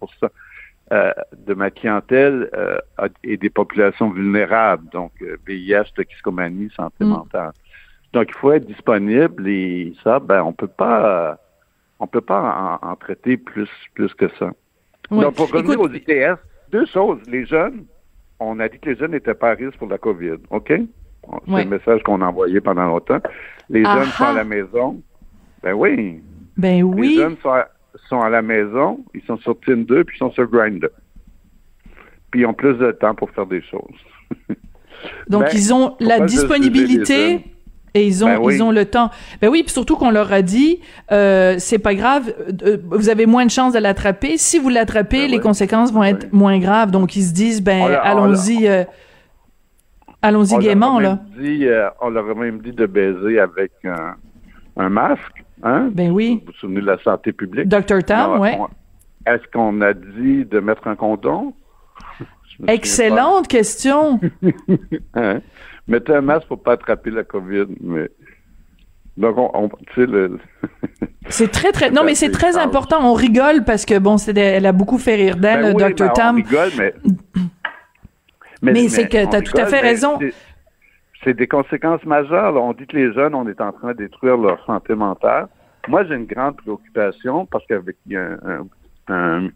euh, 0.91 1.13
de 1.45 1.53
ma 1.53 1.69
clientèle 1.69 2.49
euh, 2.55 2.79
est 3.23 3.37
des 3.37 3.51
populations 3.51 4.09
vulnérables, 4.09 4.89
donc 4.89 5.11
euh, 5.21 5.37
VIH, 5.45 5.91
toxicomanie, 5.93 6.71
santé 6.75 7.05
mm. 7.05 7.09
mentale. 7.09 7.51
Donc, 8.13 8.27
il 8.29 8.35
faut 8.35 8.51
être 8.51 8.65
disponible 8.65 9.47
et 9.47 9.93
ça, 10.03 10.19
ben, 10.19 10.43
on 10.43 10.53
peut 10.53 10.67
pas, 10.67 11.37
on 11.99 12.07
peut 12.07 12.21
pas 12.21 12.79
en, 12.81 12.95
traiter 12.95 13.37
plus, 13.37 13.69
plus 13.93 14.13
que 14.13 14.27
ça. 14.39 14.51
Donc, 15.11 15.35
pour 15.35 15.51
revenir 15.51 15.79
aux 15.79 15.89
ITS, 15.89 16.39
deux 16.71 16.85
choses. 16.85 17.19
Les 17.27 17.45
jeunes, 17.45 17.85
on 18.39 18.59
a 18.59 18.67
dit 18.69 18.79
que 18.79 18.89
les 18.89 18.95
jeunes 18.95 19.11
n'étaient 19.11 19.33
pas 19.33 19.51
à 19.51 19.53
risque 19.53 19.77
pour 19.77 19.89
la 19.89 19.97
COVID. 19.97 20.37
OK? 20.49 20.73
C'est 21.47 21.63
le 21.63 21.69
message 21.69 22.01
qu'on 22.03 22.21
a 22.21 22.25
envoyé 22.25 22.59
pendant 22.61 22.85
longtemps. 22.85 23.19
Les 23.69 23.83
jeunes 23.83 24.05
sont 24.05 24.23
à 24.23 24.33
la 24.33 24.43
maison. 24.43 25.01
Ben 25.61 25.73
oui. 25.73 26.21
Ben 26.57 26.83
oui. 26.83 27.09
Les 27.09 27.15
jeunes 27.17 27.37
sont 28.07 28.21
à, 28.21 28.29
la 28.29 28.41
maison, 28.41 29.03
ils 29.13 29.21
sont 29.23 29.37
sur 29.37 29.59
Tinder, 29.59 30.03
puis 30.03 30.15
ils 30.15 30.19
sont 30.19 30.31
sur 30.31 30.47
Grindr. 30.47 30.89
Puis 32.31 32.41
ils 32.41 32.45
ont 32.45 32.53
plus 32.53 32.75
de 32.75 32.91
temps 32.91 33.13
pour 33.13 33.29
faire 33.31 33.45
des 33.45 33.61
choses. 33.61 34.57
Donc, 35.27 35.43
ben, 35.43 35.49
ils 35.53 35.73
ont 35.73 35.95
la 35.99 36.19
disponibilité 36.21 37.43
et 37.93 38.05
ils 38.05 38.23
ont, 38.23 38.27
ben 38.27 38.51
ils 38.51 38.63
ont 38.63 38.71
le 38.71 38.85
temps. 38.85 39.09
Ben 39.41 39.49
oui, 39.49 39.63
puis 39.63 39.71
surtout 39.71 39.95
qu'on 39.95 40.11
leur 40.11 40.31
a 40.31 40.41
dit, 40.41 40.79
euh, 41.11 41.55
c'est 41.57 41.79
pas 41.79 41.95
grave, 41.95 42.33
euh, 42.63 42.77
vous 42.89 43.09
avez 43.09 43.25
moins 43.25 43.45
de 43.45 43.51
chances 43.51 43.73
de 43.73 43.79
l'attraper. 43.79 44.37
Si 44.37 44.59
vous 44.59 44.69
l'attrapez, 44.69 45.23
ben 45.23 45.31
les 45.31 45.39
conséquences 45.39 45.91
vont 45.91 46.03
être 46.03 46.31
moins 46.31 46.59
graves. 46.59 46.91
Donc 46.91 47.15
ils 47.15 47.23
se 47.23 47.33
disent, 47.33 47.61
ben 47.61 47.99
allons-y, 48.03 48.67
euh, 48.67 48.83
allons-y 50.21 50.57
gaiement 50.59 50.99
là. 50.99 51.19
Dit, 51.37 51.65
euh, 51.65 51.89
on 52.01 52.09
leur 52.09 52.29
a 52.29 52.33
même 52.33 52.59
dit 52.61 52.71
de 52.71 52.85
baiser 52.85 53.39
avec 53.39 53.71
un, 53.83 54.15
un 54.77 54.89
masque, 54.89 55.43
hein? 55.63 55.89
Ben 55.91 56.11
oui. 56.11 56.41
Vous 56.45 56.51
vous 56.51 56.57
souvenez 56.59 56.81
de 56.81 56.85
la 56.85 56.99
santé 56.99 57.31
publique? 57.31 57.67
Dr 57.67 58.03
Tam, 58.05 58.39
ouais. 58.39 58.57
Est-ce 59.25 59.43
qu'on 59.51 59.81
a 59.81 59.93
dit 59.93 60.45
de 60.45 60.59
mettre 60.59 60.87
un 60.87 60.95
condom? 60.95 61.53
Excellente 62.67 63.47
question. 63.47 64.19
hein? 65.13 65.41
Mettez 65.89 66.13
un 66.13 66.21
masque 66.21 66.47
pour 66.47 66.61
pas 66.61 66.73
attraper 66.73 67.09
la 67.09 67.23
COVID, 67.23 67.65
mais 67.81 68.09
donc, 69.17 69.35
on, 69.37 69.69
le... 69.97 70.39
c'est 71.27 71.51
très, 71.51 71.73
très... 71.73 71.91
Non, 71.91 72.05
mais 72.05 72.15
c'est 72.15 72.31
très 72.31 72.57
important. 72.57 72.99
On 73.01 73.13
rigole 73.13 73.65
parce 73.65 73.85
que, 73.85 73.99
bon, 73.99 74.17
c'est 74.17 74.37
elle 74.37 74.65
a 74.65 74.71
beaucoup 74.71 74.97
fait 74.97 75.15
rire 75.15 75.35
d'elle, 75.35 75.73
ben 75.75 75.93
Dr. 75.93 76.13
Tam. 76.13 76.35
On 76.35 76.37
rigole, 76.37 76.69
mais... 76.77 76.93
mais, 78.61 78.87
c'est 78.87 79.09
que 79.09 79.29
tu 79.29 79.35
as 79.35 79.41
tout 79.41 79.57
à 79.57 79.65
fait 79.65 79.81
raison. 79.81 80.19
C'est 81.23 81.33
des 81.33 81.47
conséquences 81.47 82.05
majeures. 82.05 82.55
On 82.55 82.71
dit 82.71 82.87
que 82.87 82.95
les 82.95 83.11
jeunes, 83.11 83.35
on 83.35 83.45
est 83.49 83.59
en 83.59 83.73
train 83.73 83.89
de 83.89 83.97
détruire 83.97 84.37
leur 84.37 84.63
santé 84.65 84.95
mentale. 84.95 85.47
Moi, 85.89 86.05
j'ai 86.05 86.15
une 86.15 86.25
grande 86.25 86.55
préoccupation 86.55 87.45
parce 87.45 87.65
qu'avec 87.65 87.97
un 89.09 89.49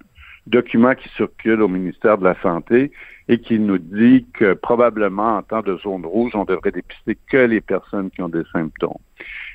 document 0.47 0.93
qui 0.95 1.09
circule 1.09 1.61
au 1.61 1.67
ministère 1.67 2.17
de 2.17 2.25
la 2.25 2.35
Santé 2.41 2.91
et 3.29 3.39
qui 3.39 3.59
nous 3.59 3.77
dit 3.77 4.25
que 4.33 4.53
probablement 4.53 5.37
en 5.37 5.41
temps 5.43 5.61
de 5.61 5.77
zone 5.77 6.05
rouge, 6.05 6.31
on 6.35 6.43
devrait 6.43 6.71
dépister 6.71 7.17
que 7.29 7.37
les 7.37 7.61
personnes 7.61 8.11
qui 8.11 8.21
ont 8.21 8.29
des 8.29 8.43
symptômes. 8.51 8.97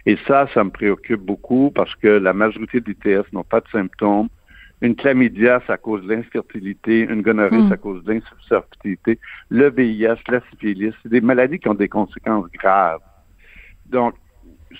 Et 0.06 0.16
ça, 0.26 0.48
ça 0.54 0.64
me 0.64 0.70
préoccupe 0.70 1.20
beaucoup 1.20 1.70
parce 1.74 1.94
que 1.96 2.08
la 2.08 2.32
majorité 2.32 2.80
des 2.80 2.94
TS 2.94 3.30
n'ont 3.32 3.44
pas 3.44 3.60
de 3.60 3.68
symptômes. 3.68 4.28
Une 4.80 4.94
chlamydia, 4.94 5.60
c'est 5.66 5.72
à 5.72 5.76
cause 5.76 6.02
de 6.04 6.14
l'infertilité. 6.14 7.00
Une 7.00 7.20
gonorrhée, 7.20 7.60
c'est 7.66 7.74
à 7.74 7.76
cause 7.76 8.02
de 8.04 8.12
l'infertilité. 8.12 9.18
Le 9.50 9.70
VIH, 9.70 10.22
la 10.28 10.40
syphilis, 10.50 10.94
c'est 11.02 11.10
des 11.10 11.20
maladies 11.20 11.58
qui 11.58 11.68
ont 11.68 11.74
des 11.74 11.88
conséquences 11.88 12.46
graves. 12.52 13.00
Donc, 13.86 14.14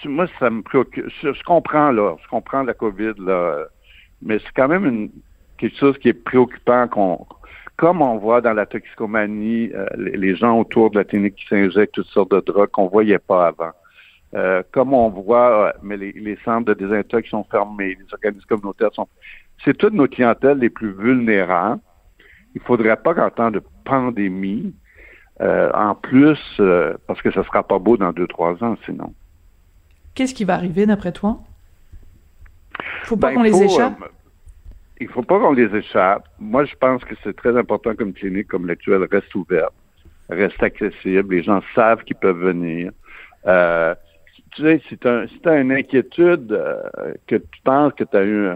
moi, 0.04 0.26
ça 0.38 0.50
me 0.50 0.62
préoccupe. 0.62 1.06
Je, 1.20 1.32
je 1.32 1.42
comprends, 1.42 1.90
là. 1.90 2.16
Je 2.22 2.28
comprends 2.28 2.62
la 2.62 2.74
COVID, 2.74 3.14
là. 3.18 3.64
Mais 4.22 4.38
c'est 4.38 4.52
quand 4.54 4.68
même 4.68 4.86
une, 4.86 5.10
quelque 5.58 5.76
chose 5.76 5.98
qui 5.98 6.08
est 6.08 6.14
préoccupant 6.14 6.88
qu'on 6.88 7.26
comme 7.78 8.02
on 8.02 8.18
voit 8.18 8.40
dans 8.40 8.54
la 8.54 8.66
toxicomanie, 8.66 9.70
euh, 9.72 9.86
les, 9.96 10.34
gens 10.34 10.58
autour 10.58 10.90
de 10.90 10.98
la 10.98 11.04
clinique 11.04 11.36
qui 11.36 11.46
s'injectent 11.46 11.94
toutes 11.94 12.08
sortes 12.08 12.32
de 12.32 12.40
drogues 12.40 12.70
qu'on 12.70 12.88
voyait 12.88 13.20
pas 13.20 13.46
avant. 13.46 13.70
Euh, 14.34 14.64
comme 14.72 14.92
on 14.92 15.08
voit, 15.10 15.68
euh, 15.68 15.72
mais 15.80 15.96
les, 15.96 16.36
centres 16.44 16.66
de 16.66 16.74
désintox 16.74 17.30
sont 17.30 17.44
fermés, 17.44 17.96
les 18.00 18.12
organismes 18.12 18.46
communautaires 18.48 18.92
sont... 18.92 19.06
C'est 19.64 19.78
toutes 19.78 19.94
nos 19.94 20.08
clientèles 20.08 20.58
les 20.58 20.70
plus 20.70 20.90
vulnérables. 20.90 21.80
Il 22.56 22.60
faudrait 22.62 22.96
pas 22.96 23.14
qu'en 23.14 23.30
temps 23.30 23.52
de 23.52 23.62
pandémie, 23.84 24.74
en 25.40 25.94
plus, 25.94 26.38
parce 27.06 27.22
que 27.22 27.30
ça 27.30 27.44
sera 27.44 27.62
pas 27.62 27.78
beau 27.78 27.96
dans 27.96 28.12
deux, 28.12 28.26
trois 28.26 28.62
ans 28.64 28.76
sinon. 28.84 29.14
Qu'est-ce 30.16 30.34
qui 30.34 30.44
va 30.44 30.54
arriver 30.54 30.84
d'après 30.84 31.12
toi? 31.12 31.38
Faut 33.04 33.16
pas 33.16 33.28
ben, 33.28 33.36
qu'on 33.36 33.42
les 33.44 33.62
échappe? 33.62 33.98
Il 35.00 35.08
faut 35.08 35.22
pas 35.22 35.38
qu'on 35.38 35.52
les 35.52 35.74
échappe. 35.74 36.24
Moi, 36.38 36.64
je 36.64 36.74
pense 36.76 37.04
que 37.04 37.14
c'est 37.22 37.36
très 37.36 37.56
important 37.56 37.94
comme 37.94 38.12
clinique, 38.12 38.48
comme 38.48 38.66
l'actuelle, 38.66 39.06
reste 39.10 39.34
ouverte, 39.34 39.74
reste 40.28 40.62
accessible. 40.62 41.34
Les 41.34 41.42
gens 41.42 41.62
savent 41.74 42.02
qu'ils 42.04 42.16
peuvent 42.16 42.38
venir. 42.38 42.92
Euh, 43.46 43.94
tu 44.54 44.62
sais, 44.62 44.82
si 44.88 44.98
tu 44.98 45.08
as, 45.08 45.60
une 45.60 45.72
inquiétude, 45.72 46.52
euh, 46.52 47.14
que 47.26 47.36
tu 47.36 47.60
penses 47.64 47.92
que 47.94 48.04
tu 48.04 48.16
as 48.16 48.24
eu 48.24 48.48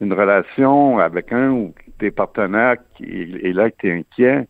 une 0.00 0.12
relation 0.12 0.98
avec 0.98 1.32
un 1.32 1.50
ou 1.50 1.74
tes 1.98 2.10
partenaires 2.10 2.76
qui 2.96 3.38
est 3.42 3.52
là 3.52 3.70
que 3.70 3.76
tu 3.78 3.88
es 3.88 3.92
inquiet, 3.92 4.48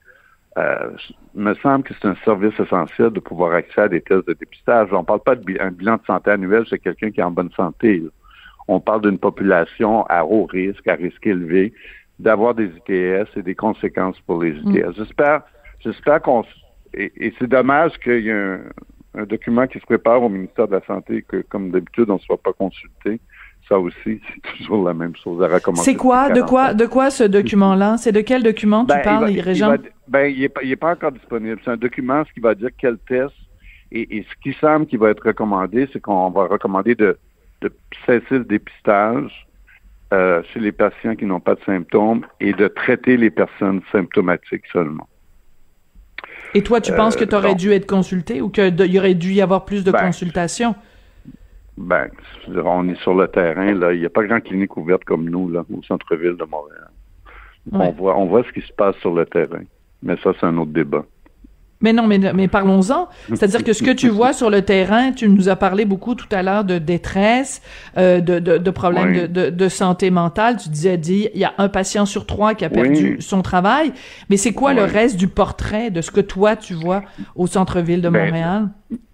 euh, 0.58 0.90
me 1.34 1.54
semble 1.54 1.84
que 1.84 1.94
c'est 1.94 2.08
un 2.08 2.16
service 2.24 2.58
essentiel 2.58 3.10
de 3.10 3.20
pouvoir 3.20 3.52
accéder 3.52 3.82
à 3.82 3.88
des 3.88 4.00
tests 4.00 4.26
de 4.26 4.32
dépistage. 4.32 4.88
On 4.92 5.04
parle 5.04 5.20
pas 5.20 5.36
d'un 5.36 5.70
bilan 5.70 5.96
de 5.96 6.04
santé 6.06 6.30
annuel 6.30 6.64
chez 6.64 6.78
quelqu'un 6.78 7.10
qui 7.10 7.20
est 7.20 7.24
en 7.24 7.30
bonne 7.30 7.52
santé 7.52 8.02
on 8.68 8.80
parle 8.80 9.02
d'une 9.02 9.18
population 9.18 10.04
à 10.06 10.24
haut 10.24 10.46
risque, 10.46 10.86
à 10.88 10.94
risque 10.94 11.26
élevé, 11.26 11.72
d'avoir 12.18 12.54
des 12.54 12.66
ITS 12.66 13.28
et 13.36 13.42
des 13.42 13.54
conséquences 13.54 14.18
pour 14.20 14.42
les 14.42 14.50
ITS. 14.50 14.64
Mm. 14.64 14.92
J'espère, 14.96 15.42
j'espère 15.80 16.22
qu'on 16.22 16.44
et, 16.94 17.32
c'est 17.38 17.48
dommage 17.48 17.92
qu'il 17.98 18.24
y 18.24 18.28
ait 18.28 18.58
un, 19.14 19.24
document 19.26 19.66
qui 19.66 19.78
se 19.78 19.84
prépare 19.84 20.22
au 20.22 20.28
ministère 20.28 20.68
de 20.68 20.72
la 20.72 20.84
Santé 20.86 21.24
que, 21.26 21.42
comme 21.48 21.70
d'habitude, 21.70 22.10
on 22.10 22.14
ne 22.14 22.18
soit 22.18 22.36
pas 22.36 22.52
consulté. 22.52 23.20
ça 23.68 23.78
aussi, 23.78 23.96
c'est 24.34 24.58
toujours 24.58 24.86
la 24.86 24.94
même 24.94 25.14
chose 25.16 25.42
à 25.42 25.48
recommencer. 25.48 25.92
C'est 25.92 25.96
quoi, 25.96 26.30
de 26.30 26.42
quoi, 26.42 26.74
de 26.74 26.86
quoi 26.86 27.10
ce 27.10 27.24
document-là? 27.24 27.96
C'est 27.98 28.12
de 28.12 28.20
quel 28.20 28.42
document 28.42 28.82
tu 28.84 28.94
Ben, 28.94 29.02
parles, 29.02 29.30
il 29.30 29.42
va- 29.42 29.52
il 29.52 29.60
va- 29.60 29.76
ben, 30.08 30.26
il 30.26 30.40
n'est 30.40 30.48
pas, 30.48 30.62
il 30.62 30.70
est 30.70 30.76
pas 30.76 30.92
encore 30.92 31.12
disponible. 31.12 31.60
C'est 31.64 31.70
un 31.70 31.76
document 31.76 32.24
ce 32.24 32.32
qui 32.32 32.40
va 32.40 32.54
dire 32.54 32.70
quel 32.78 32.98
test. 33.08 33.34
Et, 33.92 34.18
et 34.18 34.26
ce 34.28 34.34
qui 34.42 34.56
semble 34.58 34.86
qui 34.86 34.96
va 34.96 35.10
être 35.10 35.24
recommandé, 35.24 35.88
c'est 35.92 36.00
qu'on 36.00 36.30
va 36.30 36.46
recommander 36.46 36.94
de, 36.94 37.16
de 37.60 37.72
cesser 38.04 38.38
le 38.38 38.44
dépistage 38.44 39.46
euh, 40.12 40.42
chez 40.52 40.60
les 40.60 40.72
patients 40.72 41.16
qui 41.16 41.24
n'ont 41.24 41.40
pas 41.40 41.54
de 41.54 41.60
symptômes 41.64 42.24
et 42.40 42.52
de 42.52 42.68
traiter 42.68 43.16
les 43.16 43.30
personnes 43.30 43.80
symptomatiques 43.90 44.64
seulement. 44.72 45.08
Et 46.54 46.62
toi, 46.62 46.80
tu 46.80 46.92
penses 46.92 47.16
que 47.16 47.24
euh, 47.24 47.26
tu 47.26 47.34
aurais 47.34 47.54
dû 47.54 47.72
être 47.72 47.86
consulté 47.86 48.40
ou 48.40 48.48
qu'il 48.48 48.80
y 48.80 48.98
aurait 48.98 49.14
dû 49.14 49.32
y 49.32 49.42
avoir 49.42 49.64
plus 49.64 49.84
de 49.84 49.90
Ben, 49.90 50.06
consultations? 50.06 50.74
Ben, 51.76 52.08
on 52.48 52.88
est 52.88 53.00
sur 53.02 53.14
le 53.14 53.28
terrain, 53.28 53.74
là. 53.74 53.92
Il 53.92 54.00
n'y 54.00 54.06
a 54.06 54.10
pas 54.10 54.24
grand 54.24 54.40
clinique 54.40 54.76
ouverte 54.76 55.04
comme 55.04 55.28
nous, 55.28 55.50
là, 55.50 55.64
au 55.76 55.82
centre-ville 55.82 56.36
de 56.36 56.44
Montréal. 56.44 56.88
On 57.72 57.90
voit, 57.90 58.16
on 58.16 58.26
voit 58.26 58.44
ce 58.44 58.52
qui 58.52 58.66
se 58.66 58.72
passe 58.72 58.96
sur 58.96 59.12
le 59.12 59.26
terrain. 59.26 59.64
Mais 60.02 60.16
ça, 60.22 60.32
c'est 60.38 60.46
un 60.46 60.56
autre 60.56 60.70
débat. 60.70 61.04
Mais 61.82 61.92
non, 61.92 62.06
mais, 62.06 62.18
mais 62.32 62.48
parlons-en. 62.48 63.08
C'est-à-dire 63.28 63.62
que 63.62 63.74
ce 63.74 63.82
que 63.82 63.90
tu 63.90 64.08
vois 64.08 64.32
sur 64.32 64.48
le 64.48 64.62
terrain, 64.62 65.12
tu 65.12 65.28
nous 65.28 65.50
as 65.50 65.56
parlé 65.56 65.84
beaucoup 65.84 66.14
tout 66.14 66.26
à 66.32 66.42
l'heure 66.42 66.64
de 66.64 66.78
détresse, 66.78 67.60
euh, 67.98 68.20
de, 68.20 68.38
de, 68.38 68.56
de 68.56 68.70
problèmes 68.70 69.10
Oui. 69.10 69.20
de, 69.22 69.26
de, 69.26 69.50
de 69.50 69.68
santé 69.68 70.10
mentale. 70.10 70.56
Tu 70.56 70.70
disais, 70.70 70.96
dit, 70.96 71.28
il 71.34 71.40
y 71.40 71.44
a 71.44 71.52
un 71.58 71.68
patient 71.68 72.06
sur 72.06 72.24
trois 72.24 72.54
qui 72.54 72.64
a 72.64 72.70
perdu 72.70 73.16
Oui. 73.16 73.22
son 73.22 73.42
travail. 73.42 73.92
Mais 74.30 74.38
c'est 74.38 74.52
quoi 74.54 74.72
le 74.72 74.84
reste 74.84 75.16
du 75.18 75.28
portrait 75.28 75.90
de 75.90 76.00
ce 76.00 76.10
que 76.10 76.22
toi, 76.22 76.56
tu 76.56 76.72
vois 76.72 77.02
au 77.34 77.46
centre-ville 77.46 78.00
de 78.00 78.08
Ben, 78.08 78.24
Montréal? 78.24 78.68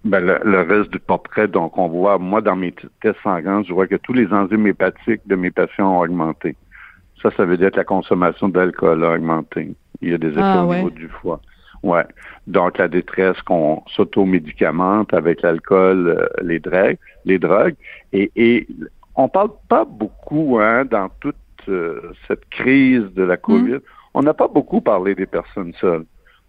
Ben, 0.04 0.20
le, 0.20 0.38
le 0.44 0.60
reste 0.62 0.90
du 0.92 1.00
portrait, 1.00 1.48
donc, 1.48 1.76
on 1.78 1.88
voit, 1.88 2.18
moi, 2.18 2.40
dans 2.42 2.54
mes 2.56 2.72
tests 3.00 3.18
sanguins, 3.24 3.62
je 3.66 3.72
vois 3.72 3.88
que 3.88 3.96
tous 3.96 4.12
les 4.12 4.28
enzymes 4.32 4.68
hépatiques 4.68 5.22
de 5.26 5.34
mes 5.34 5.50
patients 5.50 5.96
ont 5.96 6.00
augmenté. 6.00 6.54
Ça, 7.20 7.30
ça 7.36 7.44
veut 7.44 7.56
dire 7.56 7.72
que 7.72 7.76
la 7.76 7.84
consommation 7.84 8.48
d'alcool 8.48 9.04
a 9.04 9.14
augmenté. 9.14 9.74
Il 10.00 10.10
y 10.10 10.14
a 10.14 10.18
des 10.18 10.28
effets 10.28 10.40
Ah, 10.42 10.64
au 10.64 10.74
niveau 10.74 10.90
du 10.90 11.08
foie. 11.08 11.40
Ouais. 11.82 12.04
Donc, 12.46 12.78
la 12.78 12.88
détresse 12.88 13.40
qu'on 13.42 13.82
s'automédicamente 13.88 15.12
avec 15.14 15.42
l'alcool, 15.42 16.08
euh, 16.08 16.26
les 16.42 16.58
drogues, 16.60 16.98
les 17.24 17.38
drogues. 17.38 17.74
Et, 18.12 18.30
et 18.36 18.66
on 19.16 19.28
parle 19.28 19.50
pas 19.68 19.84
beaucoup, 19.84 20.58
hein, 20.60 20.84
dans 20.84 21.08
toute 21.20 21.34
euh, 21.68 22.12
cette 22.28 22.48
crise 22.50 23.04
de 23.14 23.22
la 23.22 23.36
COVID, 23.36 23.78
on 24.14 24.22
n'a 24.22 24.34
pas 24.34 24.48
beaucoup 24.48 24.80
parlé 24.80 25.14
des 25.14 25.26
personnes 25.26 25.72
seules. 25.80 26.04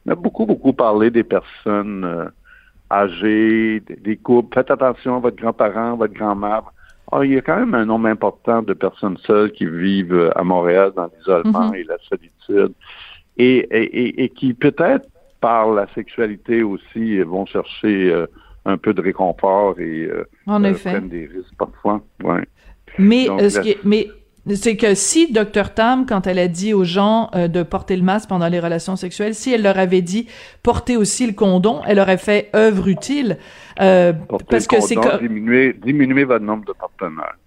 On 0.06 0.12
a 0.12 0.16
beaucoup, 0.16 0.46
beaucoup 0.46 0.74
parlé 0.74 1.10
des 1.12 1.24
personnes 1.24 2.04
euh, 2.06 2.26
âgées, 2.92 3.82
des, 4.02 4.18
couples. 4.18 4.54
Faites 4.54 4.72
attention 4.72 5.16
à 5.18 5.20
votre 5.20 5.38
grand-parent, 5.38 5.96
votre 5.96 6.14
grand-mère. 6.14 6.64
Ah, 7.12 7.24
il 7.24 7.34
y 7.34 7.38
a 7.38 7.42
quand 7.42 7.58
même 7.58 7.74
un 7.76 7.86
nombre 7.86 8.08
important 8.08 8.62
de 8.62 8.74
personnes 8.74 9.18
seules 9.18 9.52
qui 9.52 9.66
vivent 9.66 10.14
euh, 10.14 10.38
à 10.38 10.44
Montréal 10.44 10.92
dans 10.96 11.08
l'isolement 11.16 11.70
Mhm. 11.70 11.76
et 11.76 11.84
la 11.84 11.98
solitude. 12.10 12.74
Et, 13.38 13.58
et, 13.58 13.84
et- 13.84 14.24
et 14.26 14.30
qui 14.30 14.54
peut-être 14.54 15.08
par 15.48 15.72
la 15.74 15.86
sexualité 15.94 16.64
aussi 16.64 17.20
vont 17.34 17.46
chercher 17.46 17.96
euh, 18.12 18.26
un 18.66 18.78
peu 18.78 18.94
de 18.94 19.02
réconfort 19.02 19.78
et 19.80 20.06
euh, 20.06 20.24
En 20.48 20.64
euh, 20.64 20.70
effet. 20.72 20.92
prennent 20.92 21.10
des 21.10 21.26
risques 21.26 21.56
parfois. 21.58 22.02
Ouais. 22.24 22.46
Mais, 22.98 23.26
Donc, 23.28 23.42
ce 23.42 23.58
la- 23.58 23.62
qui 23.64 23.72
est- 23.72 23.84
mais 23.84 24.08
c'est 24.56 24.78
que 24.78 24.94
si 24.96 25.32
Dr 25.34 25.74
Tam, 25.74 26.06
quand 26.06 26.28
elle 26.28 26.40
a 26.40 26.48
dit 26.48 26.74
aux 26.74 26.86
gens 26.86 27.30
euh, 27.36 27.48
de 27.50 27.62
porter 27.64 27.96
le 27.98 28.04
masque 28.04 28.30
pendant 28.30 28.48
les 28.48 28.60
relations 28.62 28.96
sexuelles, 28.96 29.36
si 29.36 29.54
elle 29.54 29.64
leur 29.64 29.78
avait 29.78 30.02
dit 30.02 30.28
porter 30.64 30.96
aussi 30.98 31.28
le 31.28 31.34
condom, 31.34 31.82
elle 31.88 32.00
aurait 32.00 32.18
fait 32.30 32.50
œuvre 32.56 32.88
utile. 32.88 33.38
euh, 33.82 34.14
parce 34.50 34.66
le 34.66 34.78
que 34.78 34.82
c'est 34.82 34.96
condom, 34.96 35.18
que 35.18 35.28
diminuer, 35.28 35.74
diminuer 35.74 36.24
votre 36.26 36.46
nombre 36.46 36.66
de 36.66 36.74
partenaires. 36.74 37.38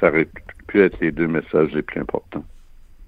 Ça 0.00 0.08
aurait 0.08 0.28
pu 0.68 0.82
être 0.82 0.98
les 1.00 1.10
deux 1.10 1.26
messages 1.26 1.72
les 1.72 1.82
plus 1.82 2.00
importants. 2.00 2.44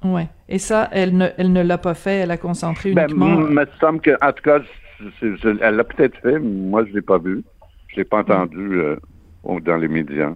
Ouais. 0.04 0.28
Et 0.48 0.58
ça, 0.58 0.88
elle 0.92 1.16
ne, 1.16 1.26
elle 1.36 1.52
ne 1.52 1.62
l'a 1.62 1.78
pas 1.78 1.94
fait. 1.94 2.16
Elle 2.20 2.30
a 2.30 2.36
concentré 2.36 2.92
Ben, 2.92 3.04
uniquement. 3.04 3.40
il 3.48 3.54
me 3.54 3.64
semble 3.80 4.00
que, 4.00 4.12
en 4.24 4.32
tout 4.32 4.42
cas, 4.42 4.60
je- 5.00 5.04
je- 5.20 5.36
je- 5.36 5.58
elle 5.60 5.76
l'a 5.76 5.84
peut-être 5.84 6.16
fait, 6.20 6.38
mais 6.38 6.68
moi, 6.70 6.84
je 6.86 6.92
l'ai 6.92 7.02
pas 7.02 7.18
vu. 7.18 7.42
Je 7.88 7.96
l'ai 7.96 8.04
pas 8.04 8.18
entendu 8.18 8.78
euh, 8.80 8.96
au- 9.44 9.60
dans 9.60 9.76
les 9.76 9.88
médias. 9.88 10.34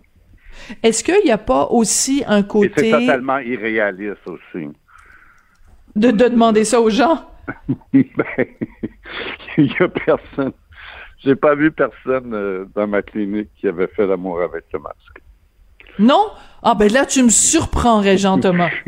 Est-ce 0.82 1.02
qu'il 1.02 1.24
n'y 1.24 1.30
a 1.30 1.38
pas 1.38 1.66
aussi 1.70 2.22
un 2.26 2.38
Et 2.38 2.42
c'est 2.42 2.46
côté 2.48 2.90
totalement 2.90 3.38
irréaliste 3.38 4.26
aussi. 4.26 4.68
de, 5.96 6.10
de 6.10 6.28
demander 6.28 6.64
ça 6.64 6.80
aux 6.80 6.90
gens? 6.90 7.28
Ben, 7.92 8.46
il 9.58 9.66
y 9.66 9.82
a 9.82 9.88
personne. 9.88 10.52
J'ai 11.18 11.34
pas 11.36 11.54
vu 11.54 11.70
personne 11.72 12.32
euh, 12.34 12.64
dans 12.74 12.86
ma 12.86 13.02
clinique 13.02 13.48
qui 13.56 13.68
avait 13.68 13.86
fait 13.88 14.06
l'amour 14.06 14.40
avec 14.42 14.64
le 14.72 14.78
masque. 14.80 15.21
Non? 15.98 16.26
Ah 16.62 16.74
ben 16.74 16.92
là, 16.92 17.06
tu 17.06 17.22
me 17.22 17.28
surprendrais, 17.30 18.16
Jean 18.18 18.38
Thomas. 18.38 18.70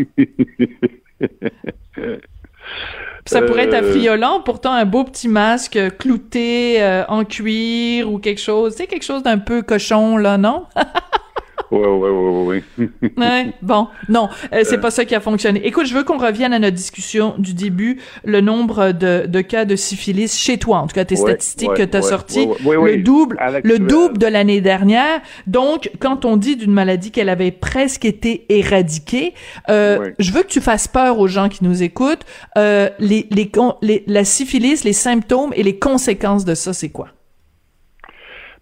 Ça 3.27 3.41
pourrait 3.41 3.65
être 3.65 3.75
Euh, 3.75 3.89
affriolant, 3.91 4.41
pourtant 4.41 4.73
un 4.73 4.85
beau 4.85 5.03
petit 5.05 5.29
masque 5.29 5.77
euh, 5.77 5.89
clouté 5.89 6.83
euh, 6.83 7.05
en 7.09 7.25
cuir 7.25 8.13
ou 8.13 8.19
quelque 8.19 8.41
chose. 8.41 8.75
C'est 8.77 8.87
quelque 8.87 9.03
chose 9.05 9.23
d'un 9.23 9.39
peu 9.39 9.63
cochon, 9.63 10.19
là, 10.19 10.37
non? 10.37 10.67
Oui, 11.75 12.11
oui, 12.11 12.11
oui, 12.11 12.63
oui. 12.79 13.11
Ouais, 13.17 13.47
bon, 13.63 13.89
non, 14.09 14.29
euh, 14.53 14.63
c'est 14.65 14.79
pas 14.79 14.91
ça 14.91 15.05
qui 15.05 15.15
a 15.15 15.21
fonctionné. 15.21 15.67
Écoute, 15.67 15.87
je 15.87 15.95
veux 15.95 16.05
qu'on 16.05 16.19
revienne 16.19 16.53
à 16.53 16.59
notre 16.59 16.77
discussion 16.77 17.35
du 17.39 17.55
début, 17.55 18.01
le 18.25 18.41
nombre 18.41 18.93
de, 18.93 19.27
de 19.27 19.41
cas 19.41 19.65
de 19.65 19.77
syphilis 19.77 20.37
chez 20.39 20.59
toi, 20.59 20.79
en 20.79 20.87
tout 20.87 20.95
cas 20.95 21.05
tes 21.05 21.15
Ouais, 21.17 21.21
statistiques 21.33 21.71
ouais, 21.71 21.77
que 21.77 21.83
tu 21.83 21.97
as 21.97 22.03
sorties, 22.09 22.47
le 22.97 22.97
double, 23.03 23.37
le 23.65 23.79
double 23.89 24.19
de 24.19 24.27
l'année 24.27 24.61
dernière. 24.61 25.21
Donc, 25.47 25.91
quand 26.01 26.25
on 26.25 26.37
dit 26.37 26.57
d'une 26.57 26.73
maladie 26.73 27.11
qu'elle 27.11 27.29
avait 27.29 27.51
presque 27.51 28.05
été 28.05 28.45
éradiquée, 28.49 29.35
euh, 29.71 29.99
je 30.19 30.33
veux 30.33 30.43
que 30.43 30.49
tu 30.49 30.61
fasses 30.61 30.89
peur 30.89 31.19
aux 31.19 31.29
gens 31.29 31.49
qui 31.49 31.65
nous 31.65 31.83
écoutent. 31.83 32.25
Euh, 32.59 32.89
les, 32.99 33.27
les- 33.31 34.05
la 34.07 34.25
syphilis, 34.25 34.85
les 34.85 34.93
symptômes 34.93 35.53
et 35.57 35.63
les 35.63 35.79
conséquences 35.79 36.45
de 36.45 36.55
ça, 36.55 36.73
c'est 36.73 36.89
quoi? 36.89 37.09